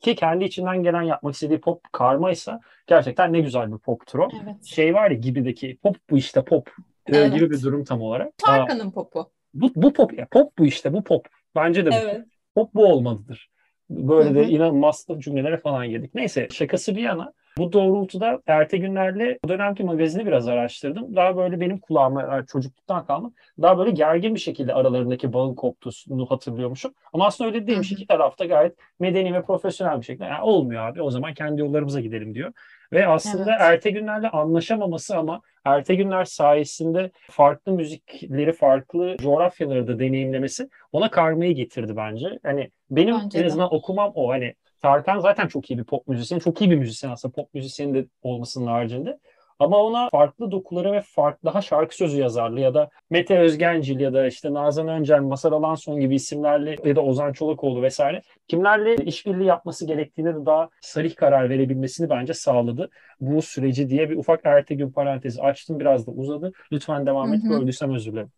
Ki 0.01 0.15
kendi 0.15 0.45
içinden 0.45 0.83
gelen 0.83 1.03
yapmak 1.03 1.35
istediği 1.35 1.61
pop 1.61 1.93
karmaysa 1.93 2.61
gerçekten 2.87 3.33
ne 3.33 3.41
güzel 3.41 3.73
bir 3.73 3.79
poptur 3.79 4.19
o. 4.19 4.29
Evet. 4.45 4.65
Şey 4.65 4.95
var 4.95 5.11
ya 5.11 5.17
gibideki 5.17 5.79
pop 5.83 5.97
bu 6.11 6.19
işte 6.19 6.45
pop 6.45 6.71
evet. 7.07 7.35
gibi 7.35 7.51
bir 7.51 7.63
durum 7.63 7.85
tam 7.85 8.03
olarak. 8.03 8.39
Tarkan'ın 8.39 8.91
popu. 8.91 9.31
Bu, 9.55 9.71
bu 9.75 9.93
pop 9.93 10.19
ya 10.19 10.27
pop 10.31 10.59
bu 10.59 10.67
işte 10.67 10.93
bu 10.93 11.05
pop. 11.05 11.27
Bence 11.55 11.87
de 11.87 11.91
bu. 11.91 11.95
Evet. 11.95 12.27
Pop 12.55 12.75
bu 12.75 12.85
olmalıdır. 12.85 13.51
Böyle 13.91 14.29
Hı-hı. 14.31 14.35
de 14.35 14.49
inanılmaz 14.49 15.07
cümlelere 15.19 15.57
falan 15.57 15.89
girdik. 15.89 16.15
Neyse 16.15 16.49
şakası 16.51 16.97
bir 16.97 17.03
yana 17.03 17.33
Bu 17.59 17.73
doğrultuda 17.73 18.41
ertesi 18.47 18.81
günlerle 18.81 19.39
o 19.45 19.49
dönemki 19.49 19.85
magazini 19.85 20.27
biraz 20.27 20.49
araştırdım. 20.49 21.17
Daha 21.17 21.37
böyle 21.37 21.61
benim 21.61 21.79
kulağıma 21.79 22.47
çocukluktan 22.47 23.07
kalma. 23.07 23.33
Daha 23.63 23.79
böyle 23.79 23.91
gergin 23.91 24.35
bir 24.35 24.41
şekilde 24.41 24.75
aralarındaki 24.75 25.33
bağın 25.33 25.55
koptuğunu 25.55 26.27
hatırlıyormuşum. 26.27 26.95
Ama 27.13 27.27
aslında 27.27 27.51
öyle 27.51 27.67
değilmiş. 27.67 27.93
İki 27.93 28.07
tarafta 28.07 28.45
gayet 28.45 28.77
medeni 29.01 29.35
ve 29.35 29.43
profesyonel 29.43 30.01
bir 30.01 30.05
şekilde. 30.05 30.25
Yani 30.25 30.43
olmuyor 30.43 30.87
abi 30.87 31.03
o 31.03 31.11
zaman 31.11 31.35
kendi 31.35 31.61
yollarımıza 31.61 32.01
gidelim 32.01 32.35
diyor. 32.35 32.53
Ve 32.93 33.07
aslında 33.07 33.51
evet. 33.51 33.61
Erte 33.61 33.91
Günler'le 33.91 34.29
anlaşamaması 34.33 35.17
ama 35.17 35.41
Erte 35.65 35.95
Günler 35.95 36.25
sayesinde 36.25 37.11
farklı 37.31 37.73
müzikleri, 37.73 38.53
farklı 38.53 39.17
coğrafyaları 39.17 39.89
da 39.89 39.99
deneyimlemesi 39.99 40.69
ona 40.93 41.11
karmayı 41.11 41.55
getirdi 41.55 41.97
bence. 41.97 42.39
Hani 42.43 42.71
benim 42.91 43.21
bence 43.25 43.39
en 43.39 43.45
azından 43.45 43.71
de. 43.71 43.75
okumam 43.75 44.13
o. 44.15 44.31
Hani 44.31 44.55
Tarkan 44.83 45.19
zaten 45.19 45.49
çok 45.49 45.71
iyi 45.71 45.79
bir 45.79 45.85
pop 45.85 46.09
müzisyen. 46.09 46.39
Çok 46.39 46.61
iyi 46.61 46.71
bir 46.71 46.77
müzisyen 46.77 47.11
aslında 47.11 47.33
pop 47.33 47.55
müzisyeni 47.55 47.95
de 47.95 48.07
olmasının 48.23 48.67
haricinde. 48.67 49.19
Ama 49.59 49.79
ona 49.79 50.09
farklı 50.11 50.51
dokuları 50.51 50.93
ve 50.93 51.01
farklı 51.01 51.47
daha 51.47 51.63
şarkı 51.63 51.97
sözü 51.97 52.21
yazarlı 52.21 52.61
ya 52.61 52.75
da 52.75 52.91
Mete 53.11 53.39
Özgencil 53.39 54.01
ya 54.01 54.13
da 54.13 54.27
işte 54.27 54.55
Nazan 54.55 54.89
Öncel, 54.89 55.21
Masar 55.21 55.53
Alanson 55.53 56.01
gibi 56.01 56.15
isimlerle 56.15 56.77
ya 56.85 56.97
da 56.97 57.01
Ozan 57.01 57.33
Çolakoğlu 57.33 57.83
vesaire 57.83 58.23
kimlerle 58.49 58.97
işbirliği 58.97 59.45
yapması 59.47 59.87
gerektiğine 59.87 60.35
de 60.35 60.47
daha 60.47 60.69
sarih 60.81 61.17
karar 61.17 61.51
verebilmesini 61.51 62.11
bence 62.11 62.35
sağladı. 62.35 62.91
Bu 63.21 63.43
süreci 63.43 63.89
diye 63.89 64.11
bir 64.11 64.17
ufak 64.17 64.41
ertesi 64.47 64.79
gün 64.79 64.91
parantezi 64.91 65.43
açtım 65.43 65.81
biraz 65.81 66.07
da 66.07 66.11
uzadı. 66.11 66.53
Lütfen 66.73 67.07
devam 67.07 67.33
et. 67.33 67.49
Böldüysem 67.49 67.95
özür 67.95 68.13
dilerim. 68.13 68.33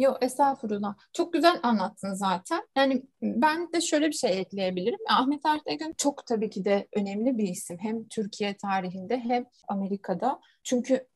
Yok 0.00 0.18
estağfurullah. 0.20 0.94
Çok 1.12 1.32
güzel 1.32 1.60
anlattın 1.62 2.14
zaten. 2.14 2.62
Yani 2.76 3.02
ben 3.22 3.72
de 3.72 3.80
şöyle 3.80 4.06
bir 4.06 4.12
şey 4.12 4.40
ekleyebilirim. 4.40 4.98
Ahmet 5.08 5.40
Ertegün 5.46 5.94
çok 5.98 6.26
tabii 6.26 6.50
ki 6.50 6.64
de 6.64 6.88
önemli 6.96 7.38
bir 7.38 7.48
isim. 7.48 7.78
Hem 7.80 8.08
Türkiye 8.08 8.56
tarihinde 8.56 9.18
hem 9.18 9.44
Amerika'da. 9.68 10.40
Çünkü 10.64 11.06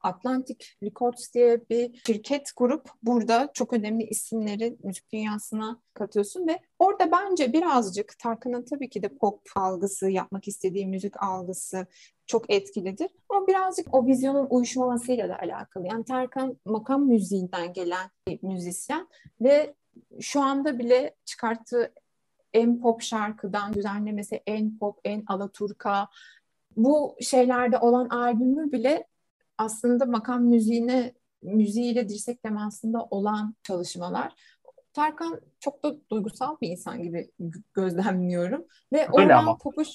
Atlantic 0.00 0.66
Records 0.82 1.34
diye 1.34 1.60
bir 1.70 2.02
şirket 2.06 2.52
kurup 2.52 2.90
burada 3.02 3.50
çok 3.54 3.72
önemli 3.72 4.04
isimleri 4.04 4.76
müzik 4.82 5.12
dünyasına 5.12 5.80
katıyorsun 5.94 6.48
ve 6.48 6.58
orada 6.78 7.10
bence 7.12 7.52
birazcık 7.52 8.18
Tarkan'ın 8.18 8.64
tabii 8.64 8.90
ki 8.90 9.02
de 9.02 9.08
pop 9.08 9.40
algısı, 9.56 10.10
yapmak 10.10 10.48
istediği 10.48 10.86
müzik 10.86 11.22
algısı 11.22 11.86
çok 12.32 12.50
etkilidir. 12.50 13.10
Ama 13.28 13.46
birazcık 13.46 13.94
o 13.94 14.06
vizyonun 14.06 14.46
uyuşmamasıyla 14.50 15.28
da 15.28 15.38
alakalı. 15.38 15.86
Yani 15.86 16.04
Tarkan 16.04 16.56
makam 16.64 17.06
müziğinden 17.06 17.72
gelen 17.72 18.10
bir 18.28 18.42
müzisyen 18.42 19.08
ve 19.40 19.74
şu 20.20 20.40
anda 20.40 20.78
bile 20.78 21.14
çıkarttığı 21.24 21.92
en 22.52 22.80
pop 22.80 23.02
şarkıdan 23.02 23.74
düzenlemesi 23.74 24.42
en 24.46 24.78
pop, 24.78 24.98
en 25.04 25.22
alaturka 25.26 26.08
bu 26.76 27.16
şeylerde 27.20 27.78
olan 27.78 28.08
albümü 28.08 28.72
bile 28.72 29.06
aslında 29.58 30.06
makam 30.06 30.44
müziğine 30.44 31.14
müziğiyle 31.42 32.08
dirsek 32.08 32.42
temasında 32.42 33.04
olan 33.10 33.54
çalışmalar. 33.62 34.32
Tarkan 34.92 35.40
çok 35.60 35.84
da 35.84 35.96
duygusal 36.10 36.56
bir 36.60 36.68
insan 36.68 37.02
gibi 37.02 37.30
gözlemliyorum 37.74 38.64
ve 38.92 39.00
Öyle 39.00 39.10
oradan 39.12 39.38
ama. 39.38 39.58
kopuş 39.58 39.88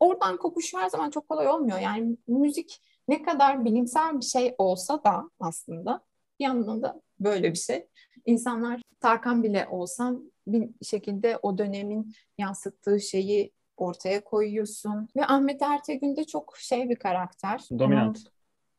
oradan 0.00 0.36
kopuş 0.36 0.74
her 0.74 0.88
zaman 0.88 1.10
çok 1.10 1.28
kolay 1.28 1.48
olmuyor. 1.48 1.78
Yani 1.78 2.16
müzik 2.26 2.82
ne 3.08 3.22
kadar 3.22 3.64
bilimsel 3.64 4.20
bir 4.20 4.24
şey 4.24 4.54
olsa 4.58 5.04
da 5.04 5.30
aslında 5.40 6.04
bir 6.40 6.44
yandan 6.44 6.82
da 6.82 7.00
böyle 7.20 7.50
bir 7.50 7.58
şey. 7.58 7.88
İnsanlar 8.26 8.82
Tarkan 9.00 9.42
bile 9.42 9.68
olsam 9.70 10.22
bir 10.46 10.70
şekilde 10.82 11.38
o 11.42 11.58
dönemin 11.58 12.14
yansıttığı 12.38 13.00
şeyi 13.00 13.52
ortaya 13.76 14.24
koyuyorsun. 14.24 15.08
Ve 15.16 15.26
Ahmet 15.26 15.62
Ertegün 15.62 16.16
de 16.16 16.24
çok 16.24 16.56
şey 16.58 16.88
bir 16.88 16.96
karakter. 16.96 17.60
Dominant. 17.78 18.18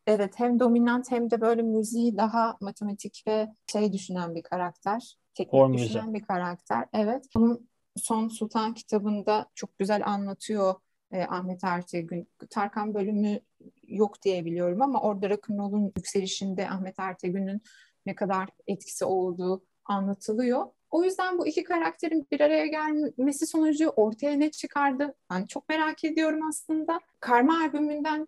Evet 0.08 0.40
hem 0.40 0.60
dominant 0.60 1.12
hem 1.12 1.32
de 1.32 1.42
böyle 1.42 1.62
müziği 1.62 2.18
daha 2.18 2.58
matematik 2.62 3.24
ve 3.28 3.48
şey 3.68 3.94
düşünen 3.94 4.36
bir 4.36 4.44
karakter. 4.44 5.18
Teknik 5.34 5.52
Form 5.52 5.74
düşünen 5.74 6.06
müziği. 6.06 6.22
bir 6.22 6.28
karakter. 6.28 6.86
Evet. 6.94 7.26
Onun 7.36 7.70
Son 7.98 8.28
Sultan 8.28 8.74
kitabında 8.74 9.46
çok 9.56 9.80
güzel 9.80 10.06
anlatıyor 10.06 10.76
e, 11.12 11.24
Ahmet 11.24 11.64
Ertegün. 11.64 12.28
Tarkan 12.50 12.94
bölümü 12.94 13.40
yok 13.88 14.22
diye 14.22 14.46
biliyorum 14.46 14.82
ama 14.82 15.02
orada 15.02 15.30
rock'n'roll'un 15.30 15.94
yükselişinde 15.98 16.70
Ahmet 16.70 17.00
Ertegün'ün 17.00 17.62
ne 18.06 18.16
kadar 18.16 18.50
etkisi 18.68 19.06
olduğu 19.06 19.64
anlatılıyor. 19.86 20.66
O 20.90 21.04
yüzden 21.04 21.38
bu 21.38 21.48
iki 21.48 21.64
karakterin 21.64 22.28
bir 22.32 22.42
araya 22.42 22.68
gelmesi 22.68 23.48
sonucu 23.48 23.90
ortaya 23.90 24.32
ne 24.32 24.52
çıkardı? 24.52 25.16
Ben 25.30 25.46
çok 25.46 25.70
merak 25.70 26.04
ediyorum 26.04 26.48
aslında. 26.50 27.00
Karma 27.20 27.62
albümünden 27.62 28.28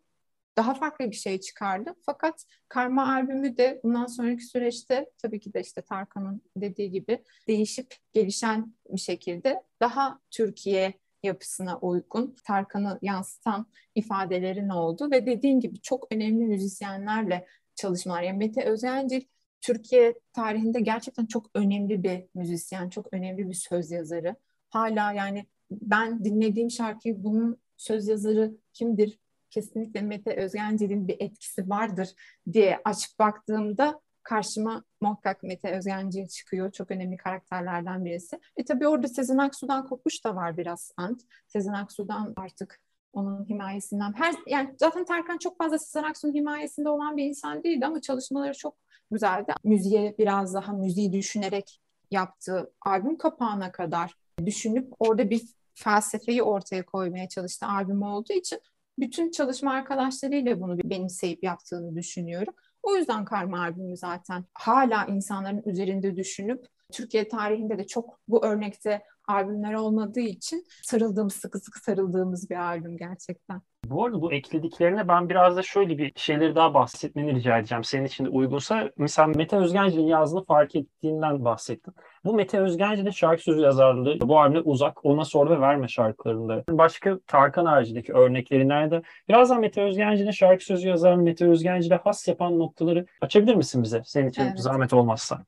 daha 0.58 0.74
farklı 0.74 1.12
bir 1.12 1.16
şey 1.16 1.40
çıkardı. 1.40 1.96
Fakat 2.06 2.46
Karma 2.68 3.14
albümü 3.14 3.58
de 3.58 3.82
bundan 3.84 4.06
sonraki 4.06 4.44
süreçte 4.44 5.10
tabii 5.18 5.40
ki 5.40 5.54
de 5.54 5.62
işte 5.62 5.82
Tarkan'ın 5.82 6.42
dediği 6.58 6.92
gibi 6.92 7.24
değişip 7.48 7.96
gelişen 8.14 8.74
bir 8.90 9.00
şekilde 9.00 9.64
daha 9.80 10.20
Türkiye 10.32 10.94
yapısına 11.24 11.80
uygun, 11.80 12.36
Tarkan'ı 12.46 13.00
yansıtan 13.02 13.68
ifadelerin 13.96 14.70
oldu 14.70 15.12
ve 15.12 15.26
dediğin 15.26 15.60
gibi 15.60 15.82
çok 15.82 16.08
önemli 16.12 16.46
müzisyenlerle 16.46 17.48
çalışmalar. 17.76 18.22
Yani 18.22 18.38
Mete 18.38 18.64
Özencil 18.64 19.22
Türkiye 19.62 20.14
tarihinde 20.34 20.80
gerçekten 20.80 21.26
çok 21.26 21.50
önemli 21.54 22.04
bir 22.04 22.24
müzisyen, 22.36 22.90
çok 22.90 23.14
önemli 23.14 23.50
bir 23.50 23.54
söz 23.54 23.92
yazarı. 23.92 24.36
Hala 24.70 25.14
yani 25.14 25.46
ben 25.72 26.26
dinlediğim 26.26 26.72
şarkıyı 26.72 27.24
bunun 27.24 27.58
söz 27.78 28.08
yazarı 28.08 28.52
kimdir 28.74 29.20
kesinlikle 29.52 30.02
Mete 30.02 30.36
Özgencil'in 30.36 31.08
bir 31.08 31.16
etkisi 31.20 31.70
vardır 31.70 32.10
diye 32.54 32.82
açıp 32.86 33.20
baktığımda 33.20 34.02
karşıma 34.24 34.84
muhakkak 35.02 35.44
Mete 35.44 35.72
Özgencil 35.72 36.28
çıkıyor. 36.28 36.72
Çok 36.72 36.92
önemli 36.92 37.18
karakterlerden 37.18 38.06
birisi. 38.06 38.40
E 38.58 38.66
tabii 38.66 38.88
orada 38.88 39.08
Sezen 39.08 39.38
Aksu'dan 39.38 39.88
kopuş 39.88 40.26
da 40.26 40.36
var 40.36 40.58
biraz 40.58 40.92
Ant. 40.98 41.22
Sezen 41.48 41.74
Aksu'dan 41.74 42.34
artık 42.36 42.80
onun 43.14 43.46
himayesinden. 43.50 44.14
Her 44.14 44.36
yani 44.48 44.76
zaten 44.80 45.06
Tarkan 45.06 45.38
çok 45.38 45.58
fazla 45.58 45.80
Sezen 45.80 46.04
Aksu'nun 46.04 46.34
himayesinde 46.34 46.90
olan 46.90 47.18
bir 47.18 47.24
insan 47.24 47.64
değildi 47.64 47.86
ama 47.86 48.02
çalışmaları 48.02 48.54
çok 48.54 48.78
güzeldi. 49.12 49.54
Müziğe 49.64 50.16
biraz 50.18 50.54
daha 50.54 50.74
müziği 50.74 51.14
düşünerek 51.14 51.82
yaptığı 52.12 52.74
albüm 52.82 53.18
kapağına 53.18 53.72
kadar 53.72 54.16
düşünüp 54.46 54.94
orada 55.00 55.30
bir 55.30 55.42
felsefeyi 55.74 56.44
ortaya 56.44 56.86
koymaya 56.86 57.30
çalıştı 57.30 57.66
albüm 57.66 58.02
olduğu 58.02 58.34
için 58.34 58.60
bütün 59.00 59.32
çalışma 59.32 59.72
arkadaşlarıyla 59.72 60.62
bunu 60.62 60.78
benimseyip 60.78 61.44
yaptığını 61.44 61.96
düşünüyorum. 61.96 62.54
O 62.84 62.96
yüzden 62.96 63.26
karma 63.26 63.60
albümü 63.60 63.98
zaten 63.98 64.46
hala 64.54 65.06
insanların 65.06 65.64
üzerinde 65.66 66.16
düşünüp 66.16 66.66
Türkiye 66.92 67.28
tarihinde 67.28 67.78
de 67.78 67.88
çok 67.88 68.20
bu 68.28 68.46
örnekte 68.46 69.02
albümler 69.28 69.74
olmadığı 69.74 70.20
için 70.20 70.66
sarıldığımız, 70.84 71.34
sıkı 71.34 71.60
sıkı 71.60 71.80
sarıldığımız 71.80 72.50
bir 72.50 72.56
albüm 72.56 72.98
gerçekten. 72.98 73.62
Bu 73.92 74.06
arada 74.06 74.22
bu 74.22 74.34
eklediklerine 74.34 75.08
ben 75.08 75.30
biraz 75.30 75.58
da 75.58 75.64
şöyle 75.64 75.98
bir 75.98 76.12
şeyleri 76.16 76.56
daha 76.56 76.74
bahsetmeni 76.74 77.36
rica 77.36 77.58
edeceğim. 77.58 77.84
Senin 77.84 78.06
için 78.06 78.26
de 78.26 78.30
uygunsa. 78.30 78.92
Mesela 78.98 79.28
Mete 79.28 79.58
Özgenci'nin 79.58 80.08
yazdığını 80.08 80.46
fark 80.46 80.76
ettiğinden 80.76 81.46
bahsettin. 81.46 81.94
Bu 82.26 82.34
Mete 82.34 82.60
Özgenci'nin 82.60 83.10
şarkı 83.10 83.44
sözü 83.44 83.62
yazarlığı 83.62 84.20
bu 84.22 84.40
albümde 84.40 84.62
uzak, 84.62 85.06
ona 85.06 85.26
sor 85.26 85.50
ve 85.50 85.62
verme 85.62 85.88
şarkılarında. 85.88 86.64
Başka 86.70 87.20
Tarkan 87.28 87.66
haricindeki 87.66 88.14
örnekleri 88.14 88.68
nerede? 88.68 89.02
Birazdan 89.30 89.60
Mete 89.60 89.82
Özgenci'nin 89.82 90.32
şarkı 90.32 90.66
sözü 90.66 90.88
yazarlığı, 90.88 91.24
Mete 91.24 91.50
Özgenci'de 91.50 91.96
has 91.96 92.28
yapan 92.28 92.60
noktaları 92.60 93.06
açabilir 93.22 93.56
misin 93.56 93.84
bize? 93.84 94.02
Senin 94.06 94.30
için 94.30 94.42
evet. 94.42 94.60
zahmet 94.60 94.94
olmazsa. 94.94 95.46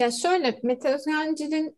Ya 0.00 0.10
şöyle 0.10 0.60
Mete 0.62 0.94
Özgenci'nin 0.94 1.76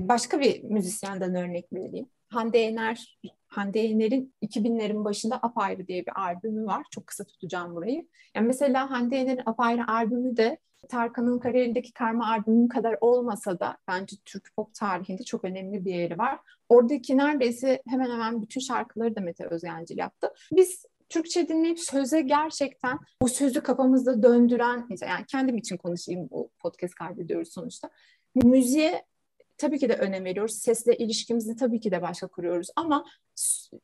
başka 0.00 0.40
bir 0.40 0.62
müzisyenden 0.62 1.34
örnek 1.34 1.72
vereyim. 1.72 2.08
Hande 2.34 2.58
Yener, 2.58 3.18
Hande 3.46 3.78
Yener'in 3.78 4.34
2000'lerin 4.42 5.04
başında 5.04 5.36
Apayrı 5.36 5.86
diye 5.86 6.06
bir 6.06 6.20
albümü 6.20 6.66
var. 6.66 6.86
Çok 6.90 7.06
kısa 7.06 7.24
tutacağım 7.24 7.74
burayı. 7.74 8.08
Yani 8.34 8.46
mesela 8.46 8.90
Hande 8.90 9.16
Yener'in 9.16 9.42
Apayrı 9.46 9.88
albümü 9.88 10.36
de 10.36 10.58
Tarkan'ın 10.88 11.38
kariyerindeki 11.38 11.92
karma 11.92 12.30
albümü 12.30 12.68
kadar 12.68 12.96
olmasa 13.00 13.60
da 13.60 13.76
bence 13.88 14.16
Türk 14.24 14.56
pop 14.56 14.74
tarihinde 14.74 15.22
çok 15.22 15.44
önemli 15.44 15.84
bir 15.84 15.94
yeri 15.94 16.18
var. 16.18 16.38
Oradaki 16.68 17.16
neredeyse 17.16 17.82
hemen 17.88 18.10
hemen 18.10 18.42
bütün 18.42 18.60
şarkıları 18.60 19.16
da 19.16 19.20
Mete 19.20 19.46
Özgencil 19.46 19.98
yaptı. 19.98 20.32
Biz 20.52 20.86
Türkçe 21.08 21.48
dinleyip 21.48 21.78
söze 21.80 22.20
gerçekten 22.20 22.98
bu 23.22 23.28
sözü 23.28 23.60
kafamızda 23.60 24.22
döndüren, 24.22 24.88
yani 25.02 25.24
kendim 25.28 25.56
için 25.56 25.76
konuşayım 25.76 26.28
bu 26.30 26.50
podcast 26.58 26.94
kaydediyoruz 26.94 27.52
sonuçta. 27.52 27.90
Müziğe 28.34 29.04
tabii 29.58 29.78
ki 29.78 29.88
de 29.88 29.94
önem 29.94 30.24
veriyoruz. 30.24 30.54
Sesle 30.54 30.96
ilişkimizi 30.96 31.56
tabii 31.56 31.80
ki 31.80 31.90
de 31.90 32.02
başka 32.02 32.26
kuruyoruz 32.26 32.68
ama 32.76 33.04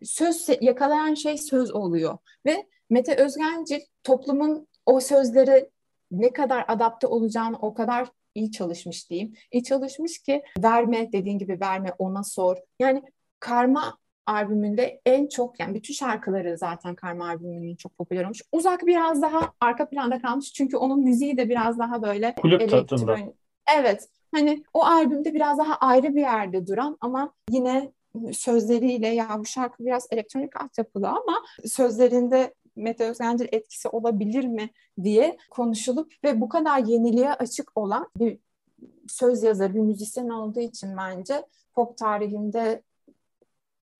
söz 0.02 0.48
yakalayan 0.60 1.14
şey 1.14 1.38
söz 1.38 1.74
oluyor 1.74 2.18
ve 2.46 2.66
Mete 2.90 3.16
Özgencil 3.16 3.80
toplumun 4.02 4.68
o 4.86 5.00
sözleri 5.00 5.70
ne 6.10 6.32
kadar 6.32 6.64
adapte 6.68 7.06
olacağını 7.06 7.56
o 7.58 7.74
kadar 7.74 8.08
iyi 8.34 8.50
çalışmış 8.50 9.10
diyeyim. 9.10 9.34
İyi 9.52 9.64
çalışmış 9.64 10.18
ki 10.18 10.42
verme 10.58 11.12
dediğin 11.12 11.38
gibi 11.38 11.60
verme 11.60 11.92
ona 11.98 12.24
sor. 12.24 12.56
Yani 12.80 13.02
karma 13.40 13.98
albümünde 14.26 15.00
en 15.06 15.26
çok 15.26 15.60
yani 15.60 15.74
bütün 15.74 15.94
şarkıları 15.94 16.58
zaten 16.58 16.94
Karma 16.94 17.28
albümünün 17.28 17.76
çok 17.76 17.98
popüler 17.98 18.24
olmuş. 18.24 18.42
Uzak 18.52 18.86
biraz 18.86 19.22
daha 19.22 19.52
arka 19.60 19.88
planda 19.88 20.22
kalmış 20.22 20.52
çünkü 20.52 20.76
onun 20.76 21.04
müziği 21.04 21.36
de 21.36 21.48
biraz 21.48 21.78
daha 21.78 22.02
böyle 22.02 22.34
kulüp 22.34 22.60
elektron... 22.60 23.34
Evet. 23.78 24.08
Hani 24.32 24.64
o 24.74 24.84
albümde 24.84 25.34
biraz 25.34 25.58
daha 25.58 25.74
ayrı 25.74 26.14
bir 26.14 26.20
yerde 26.20 26.66
duran 26.66 26.96
ama 27.00 27.32
yine 27.50 27.92
sözleriyle 28.32 29.08
ya 29.08 29.36
bu 29.38 29.46
şarkı 29.46 29.84
biraz 29.84 30.06
elektronik 30.10 30.62
altyapılı 30.62 31.08
ama 31.08 31.42
sözlerinde 31.64 32.54
Mete 32.76 33.10
Özgencil 33.10 33.48
etkisi 33.52 33.88
olabilir 33.88 34.44
mi 34.44 34.70
diye 35.02 35.36
konuşulup 35.50 36.12
ve 36.24 36.40
bu 36.40 36.48
kadar 36.48 36.78
yeniliğe 36.78 37.32
açık 37.32 37.78
olan 37.78 38.08
bir 38.16 38.38
söz 39.08 39.42
yazarı, 39.42 39.74
bir 39.74 39.80
müzisyen 39.80 40.28
olduğu 40.28 40.60
için 40.60 40.96
bence 40.96 41.46
pop 41.74 41.98
tarihinde 41.98 42.82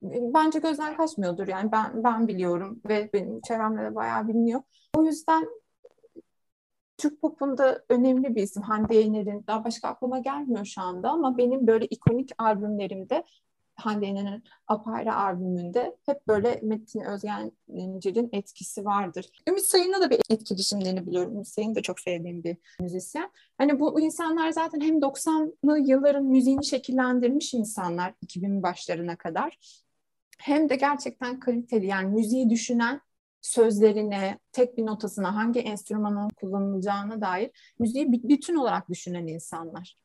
bence 0.01 0.59
gözden 0.59 0.97
kaçmıyordur. 0.97 1.47
Yani 1.47 1.71
ben 1.71 2.03
ben 2.03 2.27
biliyorum 2.27 2.81
ve 2.89 3.09
benim 3.13 3.41
çevremde 3.41 3.81
de 3.81 3.95
bayağı 3.95 4.27
biliniyor. 4.27 4.61
O 4.97 5.03
yüzden 5.03 5.47
Türk 7.01 7.21
popunda 7.21 7.83
önemli 7.89 8.35
bir 8.35 8.43
isim 8.43 8.63
Hande 8.63 8.95
Yener'in. 8.95 9.43
Daha 9.47 9.63
başka 9.63 9.87
aklıma 9.87 10.19
gelmiyor 10.19 10.65
şu 10.65 10.81
anda 10.81 11.09
ama 11.09 11.37
benim 11.37 11.67
böyle 11.67 11.85
ikonik 11.85 12.29
albümlerimde 12.37 13.23
Hande 13.75 14.05
Yener'in 14.05 14.43
Apayrı 14.67 15.15
albümünde 15.15 15.97
hep 16.05 16.27
böyle 16.27 16.59
Metin 16.63 16.99
Özgencil'in 16.99 18.29
etkisi 18.31 18.85
vardır. 18.85 19.25
Ümit 19.49 19.65
Sayın'la 19.65 20.01
da 20.01 20.09
bir 20.09 20.19
etkileşimlerini 20.29 21.07
biliyorum. 21.07 21.33
Ümit 21.33 21.47
Sayın 21.47 21.75
da 21.75 21.81
çok 21.81 21.99
sevdiğim 21.99 22.43
bir 22.43 22.57
müzisyen. 22.79 23.31
Hani 23.57 23.79
bu 23.79 24.01
insanlar 24.01 24.51
zaten 24.51 24.81
hem 24.81 24.99
90'lı 24.99 25.79
yılların 25.79 26.25
müziğini 26.25 26.65
şekillendirmiş 26.65 27.53
insanlar 27.53 28.13
2000 28.21 28.63
başlarına 28.63 29.15
kadar. 29.15 29.59
Hem 30.39 30.69
de 30.69 30.75
gerçekten 30.75 31.39
kaliteli 31.39 31.85
yani 31.85 32.13
müziği 32.13 32.49
düşünen 32.49 33.01
sözlerine, 33.41 34.39
tek 34.51 34.77
bir 34.77 34.85
notasına, 34.85 35.35
hangi 35.35 35.59
enstrümanın 35.59 36.29
kullanılacağına 36.29 37.21
dair 37.21 37.51
müziği 37.79 38.11
bütün 38.11 38.55
olarak 38.55 38.89
düşünen 38.89 39.27
insanlar. 39.27 39.95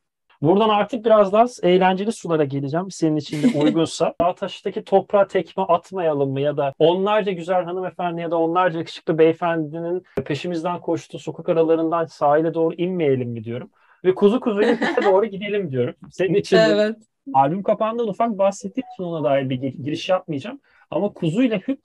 Buradan 0.43 0.69
artık 0.69 1.05
biraz 1.05 1.33
daha 1.33 1.47
eğlenceli 1.63 2.13
sulara 2.13 2.45
geleceğim. 2.45 2.91
Senin 2.91 3.17
için 3.17 3.43
de 3.43 3.59
uygunsa. 3.59 4.15
Dağtaş'taki 4.21 4.85
toprağa 4.85 5.27
tekme 5.27 5.63
atmayalım 5.63 6.31
mı? 6.31 6.41
Ya 6.41 6.57
da 6.57 6.75
onlarca 6.79 7.33
güzel 7.33 7.65
hanımefendi 7.65 8.21
ya 8.21 8.31
da 8.31 8.39
onlarca 8.39 8.79
yakışıklı 8.79 9.19
beyefendinin 9.19 10.03
peşimizden 10.25 10.81
koştuğu 10.81 11.19
sokak 11.19 11.49
aralarından 11.49 12.05
sahile 12.05 12.55
doğru 12.55 12.75
inmeyelim 12.75 13.31
mi 13.31 13.45
diyorum. 13.45 13.71
Ve 14.05 14.15
kuzu 14.15 14.41
kuzuya 14.41 14.79
doğru 15.05 15.27
gidelim 15.27 15.71
diyorum. 15.71 15.95
Senin 16.11 16.35
için 16.35 16.57
de 16.57 16.63
evet. 16.63 16.97
albüm 17.35 17.63
kapağından 17.63 18.09
ufak 18.09 18.39
bahsettiğim 18.39 18.87
için 18.95 19.05
ona 19.05 19.25
dair 19.25 19.51
bir 19.51 19.63
giriş 19.63 20.09
yapmayacağım. 20.09 20.61
Ama 20.91 21.13
kuzu 21.13 21.43
ile 21.43 21.59
hüp 21.59 21.81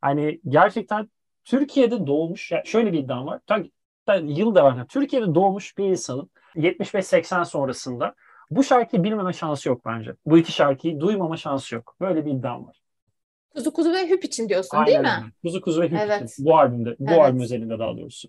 hani 0.00 0.40
gerçekten 0.48 1.08
Türkiye'de 1.44 2.06
doğmuş, 2.06 2.52
yani 2.52 2.66
şöyle 2.66 2.92
bir 2.92 2.98
iddiam 2.98 3.26
var. 3.26 3.40
Tabii 3.46 3.70
yıl 4.22 4.54
da 4.54 4.64
var. 4.64 4.86
Türkiye'de 4.88 5.34
doğmuş 5.34 5.78
bir 5.78 5.84
insanın 5.84 6.30
75-80 6.56 7.44
sonrasında 7.44 8.14
bu 8.50 8.64
şarkıyı 8.64 9.04
bilmeme 9.04 9.32
şansı 9.32 9.68
yok 9.68 9.86
bence. 9.86 10.14
Bu 10.26 10.38
iki 10.38 10.52
şarkıyı 10.52 11.00
duymama 11.00 11.36
şansı 11.36 11.74
yok. 11.74 11.96
Böyle 12.00 12.26
bir 12.26 12.30
iddiam 12.30 12.66
var. 12.66 12.80
Kuzu 13.54 13.72
Kuzu 13.72 13.92
ve 13.92 14.10
Hüp 14.10 14.24
için 14.24 14.48
diyorsun 14.48 14.78
Aynen 14.78 15.04
değil 15.04 15.24
mi? 15.24 15.32
Kuzu 15.42 15.60
Kuzu 15.60 15.80
ve 15.80 15.86
Hüp 15.86 15.98
evet. 16.00 16.30
için. 16.30 16.44
Bu 16.44 16.58
albümde, 16.58 16.96
bu 16.98 17.10
evet. 17.10 17.20
albüm 17.20 17.40
özelinde 17.40 17.78
daha 17.78 17.96
doğrusu. 17.96 18.28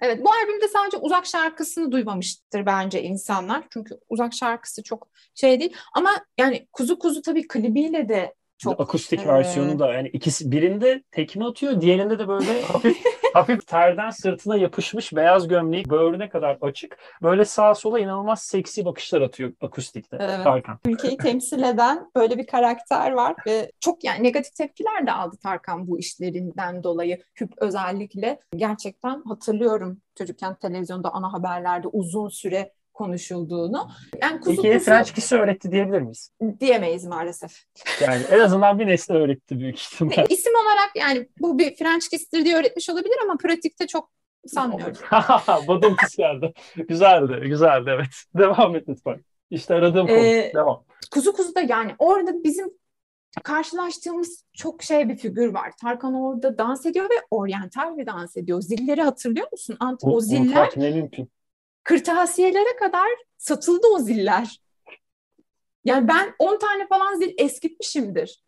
Evet 0.00 0.24
bu 0.24 0.30
albümde 0.30 0.68
sadece 0.68 0.96
uzak 0.96 1.26
şarkısını 1.26 1.92
duymamıştır 1.92 2.66
bence 2.66 3.02
insanlar. 3.02 3.64
Çünkü 3.70 3.98
uzak 4.08 4.34
şarkısı 4.34 4.82
çok 4.82 5.08
şey 5.34 5.60
değil. 5.60 5.76
Ama 5.94 6.10
yani 6.38 6.68
Kuzu 6.72 6.98
Kuzu 6.98 7.22
tabii 7.22 7.48
klibiyle 7.48 8.08
de 8.08 8.34
çok 8.62 8.80
akustik 8.80 9.20
e... 9.20 9.28
versiyonu 9.28 9.78
da 9.78 9.92
yani 9.92 10.08
ikisi 10.08 10.52
birinde 10.52 11.02
tekme 11.10 11.44
atıyor, 11.44 11.80
diğerinde 11.80 12.18
de 12.18 12.28
böyle 12.28 12.62
hafif 12.72 12.96
hafif 13.34 13.66
terden 13.66 14.10
sırtına 14.10 14.56
yapışmış 14.56 15.12
beyaz 15.16 15.48
gömleği 15.48 15.84
böğrüne 15.90 16.28
kadar 16.28 16.58
açık. 16.60 16.98
Böyle 17.22 17.44
sağa 17.44 17.74
sola 17.74 17.98
inanılmaz 17.98 18.42
seksi 18.42 18.84
bakışlar 18.84 19.20
atıyor 19.20 19.52
akustikte 19.60 20.16
evet. 20.20 20.44
Tarkan. 20.44 20.78
Ülkeyi 20.86 21.16
temsil 21.16 21.62
eden 21.62 22.10
böyle 22.16 22.38
bir 22.38 22.46
karakter 22.46 23.12
var 23.12 23.34
ve 23.46 23.72
çok 23.80 24.04
yani 24.04 24.22
negatif 24.22 24.54
tepkiler 24.54 25.06
de 25.06 25.12
aldı 25.12 25.36
Tarkan 25.42 25.86
bu 25.86 25.98
işlerinden 25.98 26.82
dolayı. 26.84 27.22
Hüp 27.40 27.52
özellikle 27.56 28.40
gerçekten 28.56 29.22
hatırlıyorum 29.22 30.00
çocukken 30.14 30.54
televizyonda 30.54 31.10
ana 31.12 31.32
haberlerde 31.32 31.88
uzun 31.88 32.28
süre 32.28 32.72
konuşulduğunu. 33.02 33.88
Yani 34.22 34.40
kuzu 34.40 34.62
Peki 34.62 34.74
kuzu... 34.74 34.84
French 34.84 35.12
kiss'i 35.12 35.36
öğretti 35.36 35.72
diyebilir 35.72 36.00
miyiz? 36.00 36.30
Diyemeyiz 36.60 37.04
maalesef. 37.04 37.62
Yani 38.00 38.22
en 38.30 38.40
azından 38.40 38.78
bir 38.78 38.86
nesle 38.86 39.14
öğretti 39.14 39.58
büyük 39.58 39.80
ihtimal. 39.80 40.26
İsim 40.28 40.52
olarak 40.54 40.90
yani 40.96 41.28
bu 41.40 41.58
bir 41.58 41.76
French 41.76 42.08
kiss'tir 42.08 42.44
diye 42.44 42.56
öğretmiş 42.56 42.90
olabilir 42.90 43.16
ama 43.24 43.36
pratikte 43.42 43.86
çok 43.86 44.10
sanmıyorum. 44.46 44.96
Badum 45.68 45.96
kız 45.96 46.16
geldi. 46.16 46.52
güzeldi, 46.88 47.40
güzeldi 47.48 47.90
evet. 47.94 48.14
Devam 48.38 48.76
et 48.76 48.88
lütfen. 48.88 49.24
İşte 49.50 49.74
aradığım 49.74 50.06
konu. 50.06 50.16
Ee, 50.16 50.52
Devam. 50.54 50.84
Kuzu 51.12 51.32
kuzu 51.32 51.54
da 51.54 51.60
yani 51.60 51.94
orada 51.98 52.44
bizim 52.44 52.70
karşılaştığımız 53.44 54.44
çok 54.52 54.82
şey 54.82 55.08
bir 55.08 55.16
figür 55.16 55.54
var. 55.54 55.72
Tarkan 55.80 56.14
orada 56.14 56.58
dans 56.58 56.86
ediyor 56.86 57.04
ve 57.04 57.14
oryantal 57.30 57.96
bir 57.98 58.06
dans 58.06 58.36
ediyor. 58.36 58.60
Zilleri 58.60 59.02
hatırlıyor 59.02 59.46
musun? 59.52 59.76
Ant 59.80 60.04
o, 60.04 60.10
o 60.10 60.20
ziller. 60.20 60.70
Kırtasiyelere 61.84 62.76
kadar 62.80 63.08
satıldı 63.38 63.86
o 63.94 63.98
ziller. 63.98 64.60
Yani 65.84 66.08
ben 66.08 66.34
10 66.38 66.58
tane 66.58 66.86
falan 66.86 67.16
zil 67.16 67.34
eskitmişimdir. 67.38 68.42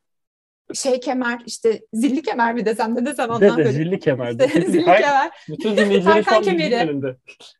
Şey 0.74 1.00
kemer 1.00 1.42
işte 1.46 1.80
zilli 1.92 2.22
kemer 2.22 2.54
mi 2.54 2.66
desem 2.66 2.94
ne 2.94 3.06
desem 3.06 3.30
ondan 3.30 3.58
de, 3.58 3.64
de, 3.64 3.72
zilli 3.72 3.98
kemer. 3.98 4.30
İşte, 4.30 4.48
zilli 4.48 4.84
kemer. 4.84 5.30
Bütün 5.48 5.76
dinleyicilerin 5.76 6.22
Tarkan 6.22 6.42
kemeri. 6.42 7.16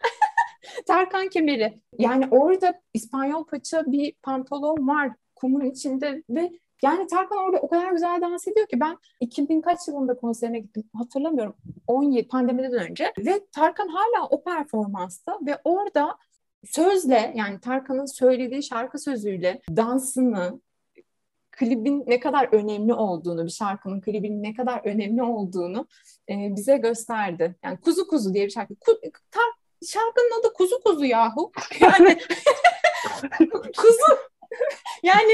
Tarkan 0.87 1.29
kemeri. 1.29 1.81
Yani 1.99 2.29
orada 2.31 2.81
İspanyol 2.95 3.47
paça 3.47 3.85
bir 3.87 4.13
pantolon 4.23 4.89
var 4.89 5.11
kumun 5.35 5.65
içinde 5.65 6.23
ve 6.31 6.53
yani 6.83 7.07
Tarkan 7.07 7.39
orada 7.39 7.57
o 7.57 7.69
kadar 7.69 7.93
güzel 7.93 8.21
dans 8.21 8.49
ediyor 8.49 8.67
ki 8.67 8.81
ben 8.81 8.99
2000 9.21 9.61
kaç 9.61 9.89
yılında 9.89 10.17
konserine 10.17 10.59
gittim 10.59 10.85
hatırlamıyorum 10.95 11.57
17 11.87 12.29
pandemiden 12.29 12.73
önce 12.73 13.13
ve 13.19 13.47
Tarkan 13.53 13.89
hala 13.89 14.29
o 14.31 14.45
performansta 14.45 15.39
ve 15.47 15.59
orada 15.65 16.17
sözle 16.65 17.33
yani 17.37 17.61
Tarkan'ın 17.61 18.07
söylediği 18.07 18.63
şarkı 18.63 18.99
sözüyle 18.99 19.61
dansını 19.77 20.61
klibin 21.59 22.05
ne 22.07 22.21
kadar 22.21 22.49
önemli 22.53 22.95
olduğunu, 22.95 23.45
bir 23.45 23.51
şarkının 23.51 24.01
klibinin 24.01 24.43
ne 24.43 24.55
kadar 24.55 24.81
önemli 24.85 25.23
olduğunu 25.23 25.87
e, 26.31 26.57
bize 26.57 26.77
gösterdi. 26.77 27.55
Yani 27.65 27.81
Kuzu 27.81 28.09
Kuzu 28.09 28.35
diye 28.35 28.45
bir 28.45 28.51
şarkı. 28.51 28.75
Ku, 28.75 29.01
tar, 29.31 29.45
şarkının 29.87 30.41
adı 30.41 30.53
Kuzu 30.53 30.83
Kuzu 30.85 31.05
yahu. 31.05 31.53
Yani 31.81 32.19
kuzu 33.77 34.19
yani 35.03 35.33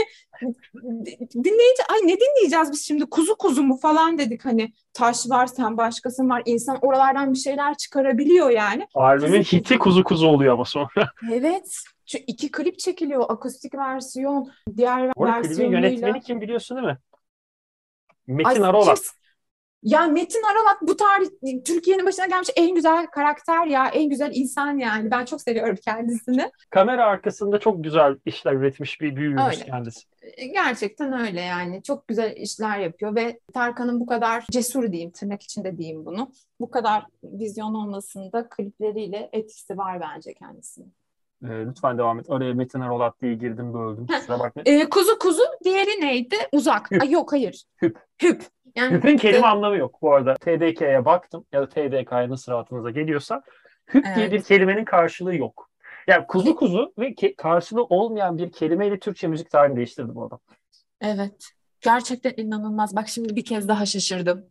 dinleyici 1.44 1.82
ay 1.92 1.98
ne 2.04 2.16
dinleyeceğiz 2.20 2.72
biz 2.72 2.86
şimdi 2.86 3.06
kuzu 3.06 3.36
kuzu 3.36 3.62
mu 3.62 3.76
falan 3.76 4.18
dedik 4.18 4.44
hani 4.44 4.72
taş 4.92 5.30
var 5.30 5.46
sen 5.46 5.76
başkasın 5.76 6.30
var 6.30 6.42
insan 6.44 6.78
oralardan 6.82 7.32
bir 7.32 7.38
şeyler 7.38 7.76
çıkarabiliyor 7.76 8.50
yani. 8.50 8.86
Albümün 8.94 9.42
hiti 9.42 9.78
kuzu 9.78 10.04
kuzu 10.04 10.26
oluyor 10.26 10.54
ama 10.54 10.64
sonra. 10.64 10.88
Evet. 11.32 11.76
Şu 12.06 12.18
iki 12.26 12.50
klip 12.50 12.78
çekiliyor 12.78 13.24
akustik 13.28 13.74
versiyon 13.74 14.50
diğer 14.76 15.08
versiyonuyla. 15.18 15.42
klibin 15.42 15.70
yönetmeni 15.70 16.20
kim 16.20 16.40
biliyorsun 16.40 16.76
değil 16.76 16.88
mi? 16.88 16.98
Metin 18.26 18.62
Arolat. 18.62 19.00
Ya 19.82 20.06
Metin 20.06 20.42
Aralat 20.42 20.82
bu 20.82 20.96
tarih 20.96 21.28
Türkiye'nin 21.64 22.06
başına 22.06 22.26
gelmiş 22.26 22.48
en 22.56 22.74
güzel 22.74 23.06
karakter 23.06 23.66
ya, 23.66 23.88
en 23.88 24.08
güzel 24.08 24.30
insan 24.34 24.78
yani. 24.78 25.10
Ben 25.10 25.24
çok 25.24 25.40
seviyorum 25.42 25.76
kendisini. 25.84 26.50
Kamera 26.70 27.04
arkasında 27.06 27.60
çok 27.60 27.84
güzel 27.84 28.16
işler 28.24 28.52
üretmiş 28.52 29.00
bir 29.00 29.16
büyüğümüz 29.16 29.64
kendisi. 29.64 30.00
E, 30.22 30.46
gerçekten 30.46 31.20
öyle 31.20 31.40
yani. 31.40 31.82
Çok 31.82 32.08
güzel 32.08 32.36
işler 32.36 32.78
yapıyor 32.78 33.14
ve 33.14 33.40
Tarkan'ın 33.54 34.00
bu 34.00 34.06
kadar 34.06 34.44
cesur 34.50 34.92
diyeyim, 34.92 35.10
tırnak 35.10 35.42
içinde 35.42 35.78
diyeyim 35.78 36.06
bunu. 36.06 36.30
Bu 36.60 36.70
kadar 36.70 37.06
vizyon 37.24 37.74
olmasında 37.74 38.48
klipleriyle 38.48 39.30
etkisi 39.32 39.78
var 39.78 40.00
bence 40.00 40.34
kendisinin. 40.34 40.94
E, 41.44 41.48
lütfen 41.48 41.98
devam 41.98 42.20
et. 42.20 42.26
Oraya 42.30 42.54
Metin 42.54 42.80
Arolat 42.80 43.22
diye 43.22 43.34
girdim 43.34 43.74
böldüm. 43.74 44.06
Kusura 44.06 44.38
bakma. 44.38 44.62
E, 44.66 44.88
kuzu 44.88 45.18
kuzu 45.18 45.42
diğeri 45.64 46.00
neydi? 46.00 46.36
Uzak. 46.52 46.90
Hüp. 46.90 47.02
Ay, 47.02 47.10
yok 47.10 47.32
hayır. 47.32 47.64
Hüp. 47.82 47.98
Hüp. 48.22 48.44
Yani 48.76 48.94
Hüp'ün 48.94 49.16
kelime 49.16 49.46
anlamı 49.46 49.76
yok 49.76 50.02
bu 50.02 50.14
arada. 50.14 50.34
TDK'ye 50.34 51.04
baktım 51.04 51.44
ya 51.52 51.62
da 51.62 51.68
TDK'ya 51.68 52.28
nasıl 52.28 52.52
rahatınıza 52.52 52.90
geliyorsa 52.90 53.42
hüp 53.94 54.06
evet. 54.06 54.16
diye 54.16 54.32
bir 54.32 54.42
kelimenin 54.42 54.84
karşılığı 54.84 55.36
yok. 55.36 55.70
Yani 56.06 56.26
kuzu 56.26 56.56
kuzu 56.56 56.92
ve 56.98 57.08
ke- 57.08 57.36
karşılığı 57.36 57.84
olmayan 57.84 58.38
bir 58.38 58.52
kelimeyle 58.52 58.98
Türkçe 58.98 59.28
müzik 59.28 59.50
tarihini 59.50 59.76
değiştirdi 59.76 60.14
bu 60.14 60.24
adam. 60.24 60.40
Evet. 61.00 61.50
Gerçekten 61.80 62.32
inanılmaz. 62.36 62.96
Bak 62.96 63.08
şimdi 63.08 63.36
bir 63.36 63.44
kez 63.44 63.68
daha 63.68 63.86
şaşırdım. 63.86 64.46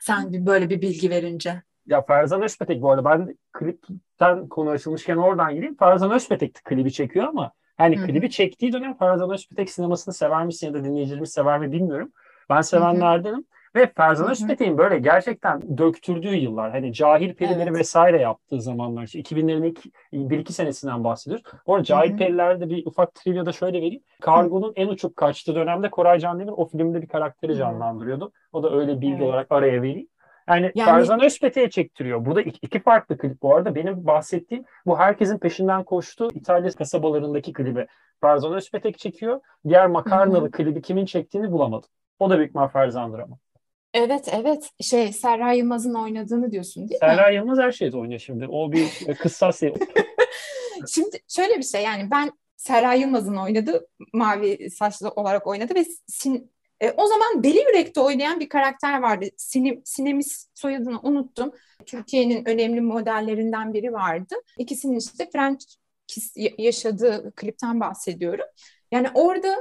Sen 0.00 0.32
bir 0.32 0.46
böyle 0.46 0.70
bir 0.70 0.82
bilgi 0.82 1.10
verince. 1.10 1.62
Ya 1.86 2.02
Ferzan 2.02 2.42
Özpetek 2.42 2.82
bu 2.82 2.90
arada 2.90 3.04
ben 3.04 3.38
klipten 3.52 4.48
konu 4.48 4.70
açılmışken 4.70 5.16
oradan 5.16 5.54
gireyim. 5.54 5.76
Ferzan 5.76 6.10
Özpetek 6.10 6.54
klibi 6.64 6.92
çekiyor 6.92 7.28
ama 7.28 7.52
hani 7.76 7.98
Hı-hı. 7.98 8.06
klibi 8.06 8.30
çektiği 8.30 8.72
dönem 8.72 8.98
Ferzan 8.98 9.30
Özpetek 9.30 9.70
sinemasını 9.70 10.14
sever 10.14 10.46
misin 10.46 10.66
ya 10.66 10.74
da 10.74 10.84
dinleyicilerimiz 10.84 11.32
sever 11.32 11.60
mi 11.60 11.72
bilmiyorum. 11.72 12.12
Ben 12.50 12.60
sevenlerdenim. 12.60 13.44
Ve 13.76 13.92
Ferzan 13.96 14.30
Özpetek'in 14.30 14.78
böyle 14.78 14.98
gerçekten 14.98 15.78
döktürdüğü 15.78 16.34
yıllar. 16.34 16.70
Hani 16.70 16.92
cahil 16.92 17.34
perileri 17.34 17.68
evet. 17.68 17.78
vesaire 17.78 18.20
yaptığı 18.20 18.60
zamanlar. 18.60 19.02
İşte 19.02 19.20
2000'lerin 19.20 19.66
ilk 20.12 20.32
1-2 20.32 20.52
senesinden 20.52 21.04
bahsediyoruz. 21.04 21.44
Bu 21.66 21.74
arada 21.74 21.84
cahil 21.84 22.16
perilerde 22.16 22.70
bir 22.70 22.86
ufak 22.86 23.14
trivia 23.14 23.46
da 23.46 23.52
şöyle 23.52 23.78
vereyim. 23.78 24.02
Kargo'nun 24.20 24.72
en 24.76 24.88
uçup 24.88 25.16
kaçtığı 25.16 25.54
dönemde 25.54 25.90
Koray 25.90 26.18
Candemir 26.18 26.52
o 26.56 26.68
filmde 26.68 27.02
bir 27.02 27.08
karakteri 27.08 27.56
canlandırıyordu. 27.56 28.32
O 28.52 28.62
da 28.62 28.74
öyle 28.74 29.00
bilgi 29.00 29.14
evet. 29.14 29.22
olarak 29.22 29.46
araya 29.50 29.82
vereyim. 29.82 30.08
Yani, 30.48 30.72
yani 30.74 30.86
Tarzan 30.86 31.24
Özpetek'e 31.24 31.70
çektiriyor. 31.70 32.24
Burada 32.24 32.42
iki, 32.42 32.58
iki 32.62 32.82
farklı 32.82 33.18
klip 33.18 33.42
bu 33.42 33.56
arada. 33.56 33.74
Benim 33.74 34.06
bahsettiğim 34.06 34.64
bu 34.86 34.98
herkesin 34.98 35.38
peşinden 35.38 35.84
koştuğu 35.84 36.28
İtalya 36.34 36.70
kasabalarındaki 36.70 37.52
klibi. 37.52 37.86
Tarzan 38.20 38.52
Özpetek 38.52 38.98
çekiyor. 38.98 39.40
Diğer 39.68 39.86
makarnalı 39.86 40.50
klibi 40.50 40.82
kimin 40.82 41.06
çektiğini 41.06 41.52
bulamadım. 41.52 41.90
O 42.18 42.30
da 42.30 42.36
büyük 42.36 42.48
ihtimal 42.48 42.68
Ferzan'dır 42.68 43.18
ama. 43.18 43.38
Evet 43.94 44.28
evet 44.32 44.70
şey 44.80 45.12
Serra 45.12 45.52
Yılmaz'ın 45.52 45.94
oynadığını 45.94 46.52
diyorsun 46.52 46.88
değil 46.88 47.00
Serra 47.00 47.12
mi? 47.12 47.16
Serra 47.16 47.30
Yılmaz 47.30 47.58
her 47.58 47.72
şeyde 47.72 47.96
oynuyor 47.96 48.20
şimdi. 48.20 48.46
O 48.46 48.72
bir 48.72 48.88
kıssas 49.18 49.62
Şimdi 50.88 51.18
şöyle 51.28 51.58
bir 51.58 51.62
şey 51.62 51.82
yani 51.82 52.10
ben 52.10 52.30
Serra 52.56 52.94
Yılmaz'ın 52.94 53.36
oynadığı 53.36 53.88
mavi 54.12 54.70
saçlı 54.70 55.08
olarak 55.08 55.46
oynadı 55.46 55.74
ve 55.74 55.84
sin, 56.06 56.52
e, 56.80 56.90
o 56.90 57.06
zaman 57.06 57.44
Deli 57.44 57.58
Yürek'te 57.58 58.00
oynayan 58.00 58.40
bir 58.40 58.48
karakter 58.48 59.02
vardı. 59.02 59.24
Sinem, 59.36 59.82
Sinemis 59.84 60.48
soyadını 60.54 61.00
unuttum. 61.00 61.52
Türkiye'nin 61.86 62.48
önemli 62.48 62.80
modellerinden 62.80 63.74
biri 63.74 63.92
vardı. 63.92 64.34
İkisinin 64.58 64.98
işte 64.98 65.30
French 65.32 65.64
Kiss 66.06 66.34
yaşadığı 66.58 67.32
klipten 67.36 67.80
bahsediyorum. 67.80 68.46
Yani 68.92 69.08
orada 69.14 69.56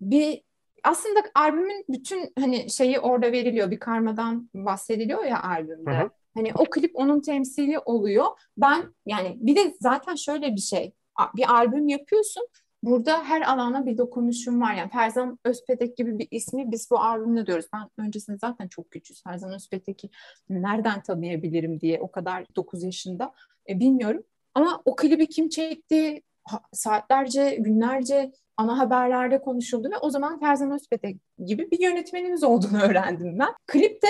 bir 0.00 0.42
aslında 0.84 1.20
albümün 1.34 1.84
bütün 1.88 2.32
hani 2.38 2.70
şeyi 2.70 3.00
orada 3.00 3.32
veriliyor. 3.32 3.70
Bir 3.70 3.78
karmadan 3.78 4.50
bahsediliyor 4.54 5.24
ya 5.24 5.42
albümde. 5.42 5.98
Hı 5.98 6.02
hı. 6.02 6.10
Hani 6.34 6.52
o 6.54 6.64
klip 6.64 6.90
onun 6.94 7.20
temsili 7.20 7.78
oluyor. 7.78 8.26
Ben 8.56 8.94
yani 9.06 9.36
bir 9.40 9.56
de 9.56 9.74
zaten 9.80 10.14
şöyle 10.14 10.54
bir 10.54 10.60
şey. 10.60 10.92
Bir 11.36 11.54
albüm 11.54 11.88
yapıyorsun. 11.88 12.48
Burada 12.82 13.24
her 13.24 13.42
alana 13.42 13.86
bir 13.86 13.98
dokunuşum 13.98 14.60
var. 14.60 14.74
Yani 14.74 14.90
Ferzan 14.90 15.38
Özpetek 15.44 15.96
gibi 15.96 16.18
bir 16.18 16.28
ismi 16.30 16.72
biz 16.72 16.90
bu 16.90 16.98
albümde 16.98 17.46
diyoruz. 17.46 17.66
Ben 17.74 18.06
öncesinde 18.06 18.38
zaten 18.38 18.68
çok 18.68 18.90
küçüğüz. 18.90 19.22
Ferzan 19.22 19.52
Özpetek'i 19.52 20.10
nereden 20.48 21.02
tanıyabilirim 21.02 21.80
diye 21.80 22.00
o 22.00 22.10
kadar 22.10 22.46
9 22.56 22.82
yaşında 22.82 23.32
e, 23.68 23.80
bilmiyorum. 23.80 24.22
Ama 24.54 24.82
o 24.84 24.96
klibi 24.96 25.26
kim 25.26 25.48
çekti? 25.48 26.22
Saatlerce, 26.72 27.56
günlerce 27.60 28.32
ana 28.56 28.78
haberlerde 28.78 29.40
konuşuldu 29.40 29.90
ve 29.90 29.96
o 29.96 30.10
zaman 30.10 30.40
Ferzan 30.40 30.70
Özpetek 30.70 31.16
gibi 31.46 31.70
bir 31.70 31.80
yönetmenimiz 31.80 32.44
olduğunu 32.44 32.82
öğrendim 32.82 33.38
ben. 33.38 33.54
Klipte 33.66 34.08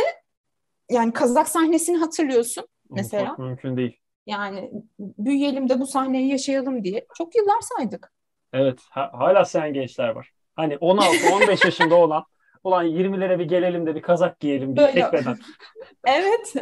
yani 0.91 1.13
Kazak 1.13 1.49
sahnesini 1.49 1.97
hatırlıyorsun 1.97 2.69
mesela. 2.91 3.27
Çok 3.27 3.39
mümkün 3.39 3.77
değil. 3.77 3.97
Yani 4.27 4.71
büyüyelim 4.99 5.69
de 5.69 5.81
bu 5.81 5.87
sahneyi 5.87 6.31
yaşayalım 6.31 6.85
diye 6.85 7.07
çok 7.19 7.37
yıllar 7.37 7.61
saydık. 7.61 8.13
Evet 8.53 8.81
ha, 8.91 9.11
hala 9.15 9.45
sen 9.45 9.73
gençler 9.73 10.09
var. 10.09 10.33
Hani 10.57 10.75
16-15 10.75 11.65
yaşında 11.65 11.95
olan 11.95 12.25
olan 12.65 12.87
20'lere 12.87 13.39
bir 13.39 13.45
gelelim 13.45 13.87
de 13.87 13.95
bir 13.95 14.03
kazak 14.03 14.41
giyelim 14.41 14.77
bir 14.77 14.81
Böyle. 14.81 14.93
tekmeden. 14.93 15.39
evet. 16.07 16.55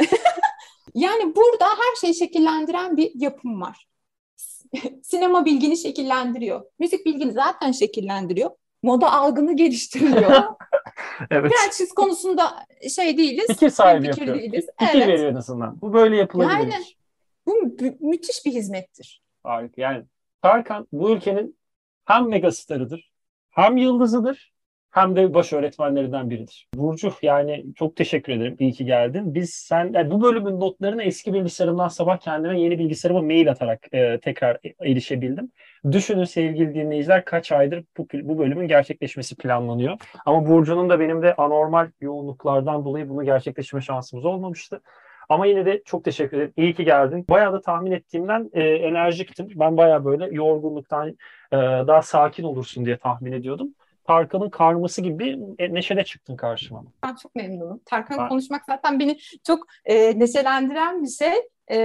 yani 0.94 1.36
burada 1.36 1.66
her 1.66 1.96
şeyi 2.00 2.14
şekillendiren 2.14 2.96
bir 2.96 3.10
yapım 3.14 3.60
var. 3.60 3.86
Sinema 5.02 5.44
bilgini 5.44 5.76
şekillendiriyor. 5.76 6.62
Müzik 6.78 7.06
bilgini 7.06 7.32
zaten 7.32 7.72
şekillendiriyor. 7.72 8.50
Moda 8.82 9.12
algını 9.12 9.56
geliştiriyor. 9.56 10.42
evet. 11.30 11.52
Gerçi 11.62 11.94
konusunda 11.94 12.66
şey 12.94 13.18
değiliz. 13.18 13.46
Fikir 13.46 13.70
sahibi 13.70 14.06
fikir 14.06 14.20
yapıyor. 14.20 14.38
Değiliz. 14.38 14.66
Fikir 14.78 14.98
evet. 14.98 15.08
veriyor 15.08 15.32
en 15.32 15.36
azından. 15.36 15.80
Bu 15.80 15.92
böyle 15.92 16.16
yapılabilir. 16.16 16.72
Yani 16.72 16.84
bu 17.46 17.54
mü- 17.54 17.96
müthiş 18.00 18.46
bir 18.46 18.52
hizmettir. 18.52 19.22
Harika. 19.42 19.82
Yani 19.82 20.04
Tarkan 20.42 20.86
bu 20.92 21.10
ülkenin 21.10 21.58
hem 22.04 22.28
megastarıdır, 22.28 23.12
hem 23.50 23.76
yıldızıdır, 23.76 24.52
hem 24.90 25.16
de 25.16 25.34
baş 25.34 25.52
öğretmenlerinden 25.52 26.30
biridir. 26.30 26.68
Burcu 26.74 27.12
yani 27.22 27.64
çok 27.76 27.96
teşekkür 27.96 28.32
ederim. 28.32 28.56
İyi 28.58 28.72
ki 28.72 28.84
geldin. 28.84 29.34
Biz 29.34 29.50
sen 29.50 29.90
yani 29.92 30.10
bu 30.10 30.22
bölümün 30.22 30.60
notlarını 30.60 31.02
eski 31.02 31.34
bilgisayarımdan 31.34 31.88
sabah 31.88 32.18
kendime 32.18 32.60
yeni 32.60 32.78
bilgisayarıma 32.78 33.22
mail 33.22 33.50
atarak 33.50 33.94
e, 33.94 34.20
tekrar 34.20 34.58
erişebildim. 34.80 35.52
Düşünün 35.92 36.24
sevgili 36.24 36.74
dinleyiciler 36.74 37.24
kaç 37.24 37.52
aydır 37.52 37.84
bu, 37.98 38.06
bu 38.22 38.38
bölümün 38.38 38.68
gerçekleşmesi 38.68 39.36
planlanıyor. 39.36 39.98
Ama 40.26 40.46
Burcu'nun 40.46 40.90
da 40.90 41.00
benim 41.00 41.22
de 41.22 41.34
anormal 41.36 41.90
yoğunluklardan 42.00 42.84
dolayı 42.84 43.08
bunu 43.08 43.24
gerçekleştirme 43.24 43.82
şansımız 43.82 44.24
olmamıştı. 44.24 44.80
Ama 45.28 45.46
yine 45.46 45.66
de 45.66 45.82
çok 45.84 46.04
teşekkür 46.04 46.36
ederim. 46.36 46.52
İyi 46.56 46.74
ki 46.74 46.84
geldin. 46.84 47.26
Bayağı 47.30 47.52
da 47.52 47.60
tahmin 47.60 47.92
ettiğimden 47.92 48.50
e, 48.52 48.62
enerjiktim. 48.62 49.48
Ben 49.54 49.76
bayağı 49.76 50.04
böyle 50.04 50.28
yorgunluktan 50.34 51.08
e, 51.52 51.56
daha 51.56 52.02
sakin 52.02 52.44
olursun 52.44 52.84
diye 52.84 52.96
tahmin 52.96 53.32
ediyordum. 53.32 53.74
Tarkan'ın 54.10 54.50
karması 54.50 55.02
gibi 55.02 55.18
bir 55.58 55.74
neşede 55.74 56.04
çıktın 56.04 56.36
karşıma. 56.36 56.84
Ben 57.02 57.14
çok 57.14 57.34
memnunum. 57.34 57.80
Tarkan 57.86 58.18
ben... 58.18 58.28
konuşmak 58.28 58.64
zaten 58.66 59.00
beni 59.00 59.18
çok 59.46 59.66
e, 59.84 60.18
neşelendiren 60.18 61.02
bir 61.02 61.08
şey. 61.08 61.32
E, 61.70 61.76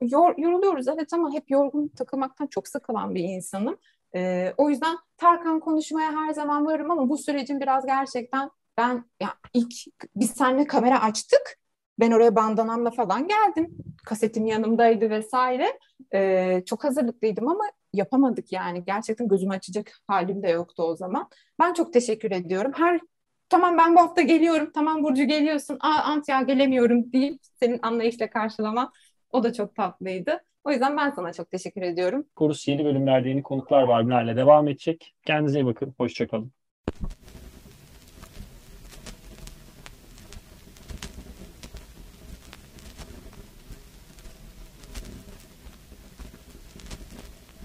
yor, 0.00 0.34
yoruluyoruz 0.38 0.88
evet 0.88 1.12
ama 1.12 1.32
hep 1.32 1.50
yorgun 1.50 1.88
takılmaktan 1.88 2.46
çok 2.46 2.68
sıkılan 2.68 3.14
bir 3.14 3.24
insanım. 3.24 3.76
E, 4.14 4.52
o 4.56 4.70
yüzden 4.70 4.96
Tarkan 5.16 5.60
konuşmaya 5.60 6.12
her 6.12 6.32
zaman 6.32 6.66
varım 6.66 6.90
ama 6.90 7.08
bu 7.08 7.18
sürecin 7.18 7.60
biraz 7.60 7.86
gerçekten 7.86 8.50
ben 8.78 9.04
ya 9.20 9.34
ilk 9.54 9.74
biz 10.16 10.30
seninle 10.30 10.66
kamera 10.66 11.02
açtık. 11.02 11.58
Ben 11.98 12.10
oraya 12.10 12.36
bandanamla 12.36 12.90
falan 12.90 13.28
geldim. 13.28 13.76
Kasetim 14.06 14.46
yanımdaydı 14.46 15.10
vesaire. 15.10 15.78
Ee, 16.14 16.62
çok 16.66 16.84
hazırlıklıydım 16.84 17.48
ama 17.48 17.64
yapamadık 17.94 18.52
yani. 18.52 18.84
Gerçekten 18.84 19.28
gözümü 19.28 19.52
açacak 19.52 19.92
halim 20.06 20.42
de 20.42 20.48
yoktu 20.48 20.82
o 20.82 20.96
zaman. 20.96 21.28
Ben 21.60 21.72
çok 21.72 21.92
teşekkür 21.92 22.30
ediyorum. 22.30 22.72
Her 22.74 23.00
tamam 23.48 23.78
ben 23.78 23.96
bu 23.96 24.00
hafta 24.00 24.22
geliyorum, 24.22 24.70
tamam 24.74 25.02
Burcu 25.02 25.24
geliyorsun, 25.24 25.78
aa 25.80 26.02
Antya 26.02 26.42
gelemiyorum 26.42 27.12
deyip 27.12 27.38
senin 27.42 27.78
anlayışla 27.82 28.30
karşılaman 28.30 28.92
o 29.30 29.42
da 29.42 29.52
çok 29.52 29.74
tatlıydı. 29.74 30.40
O 30.64 30.70
yüzden 30.70 30.96
ben 30.96 31.10
sana 31.10 31.32
çok 31.32 31.50
teşekkür 31.50 31.82
ediyorum. 31.82 32.26
Kurus 32.36 32.68
yeni 32.68 32.84
bölümlerde 32.84 33.28
yeni 33.28 33.42
konuklar 33.42 33.82
var. 33.82 34.04
Bunlarla 34.04 34.36
devam 34.36 34.68
edecek. 34.68 35.14
Kendinize 35.26 35.60
iyi 35.60 35.66
bakın. 35.66 35.94
Hoşçakalın. 35.98 36.52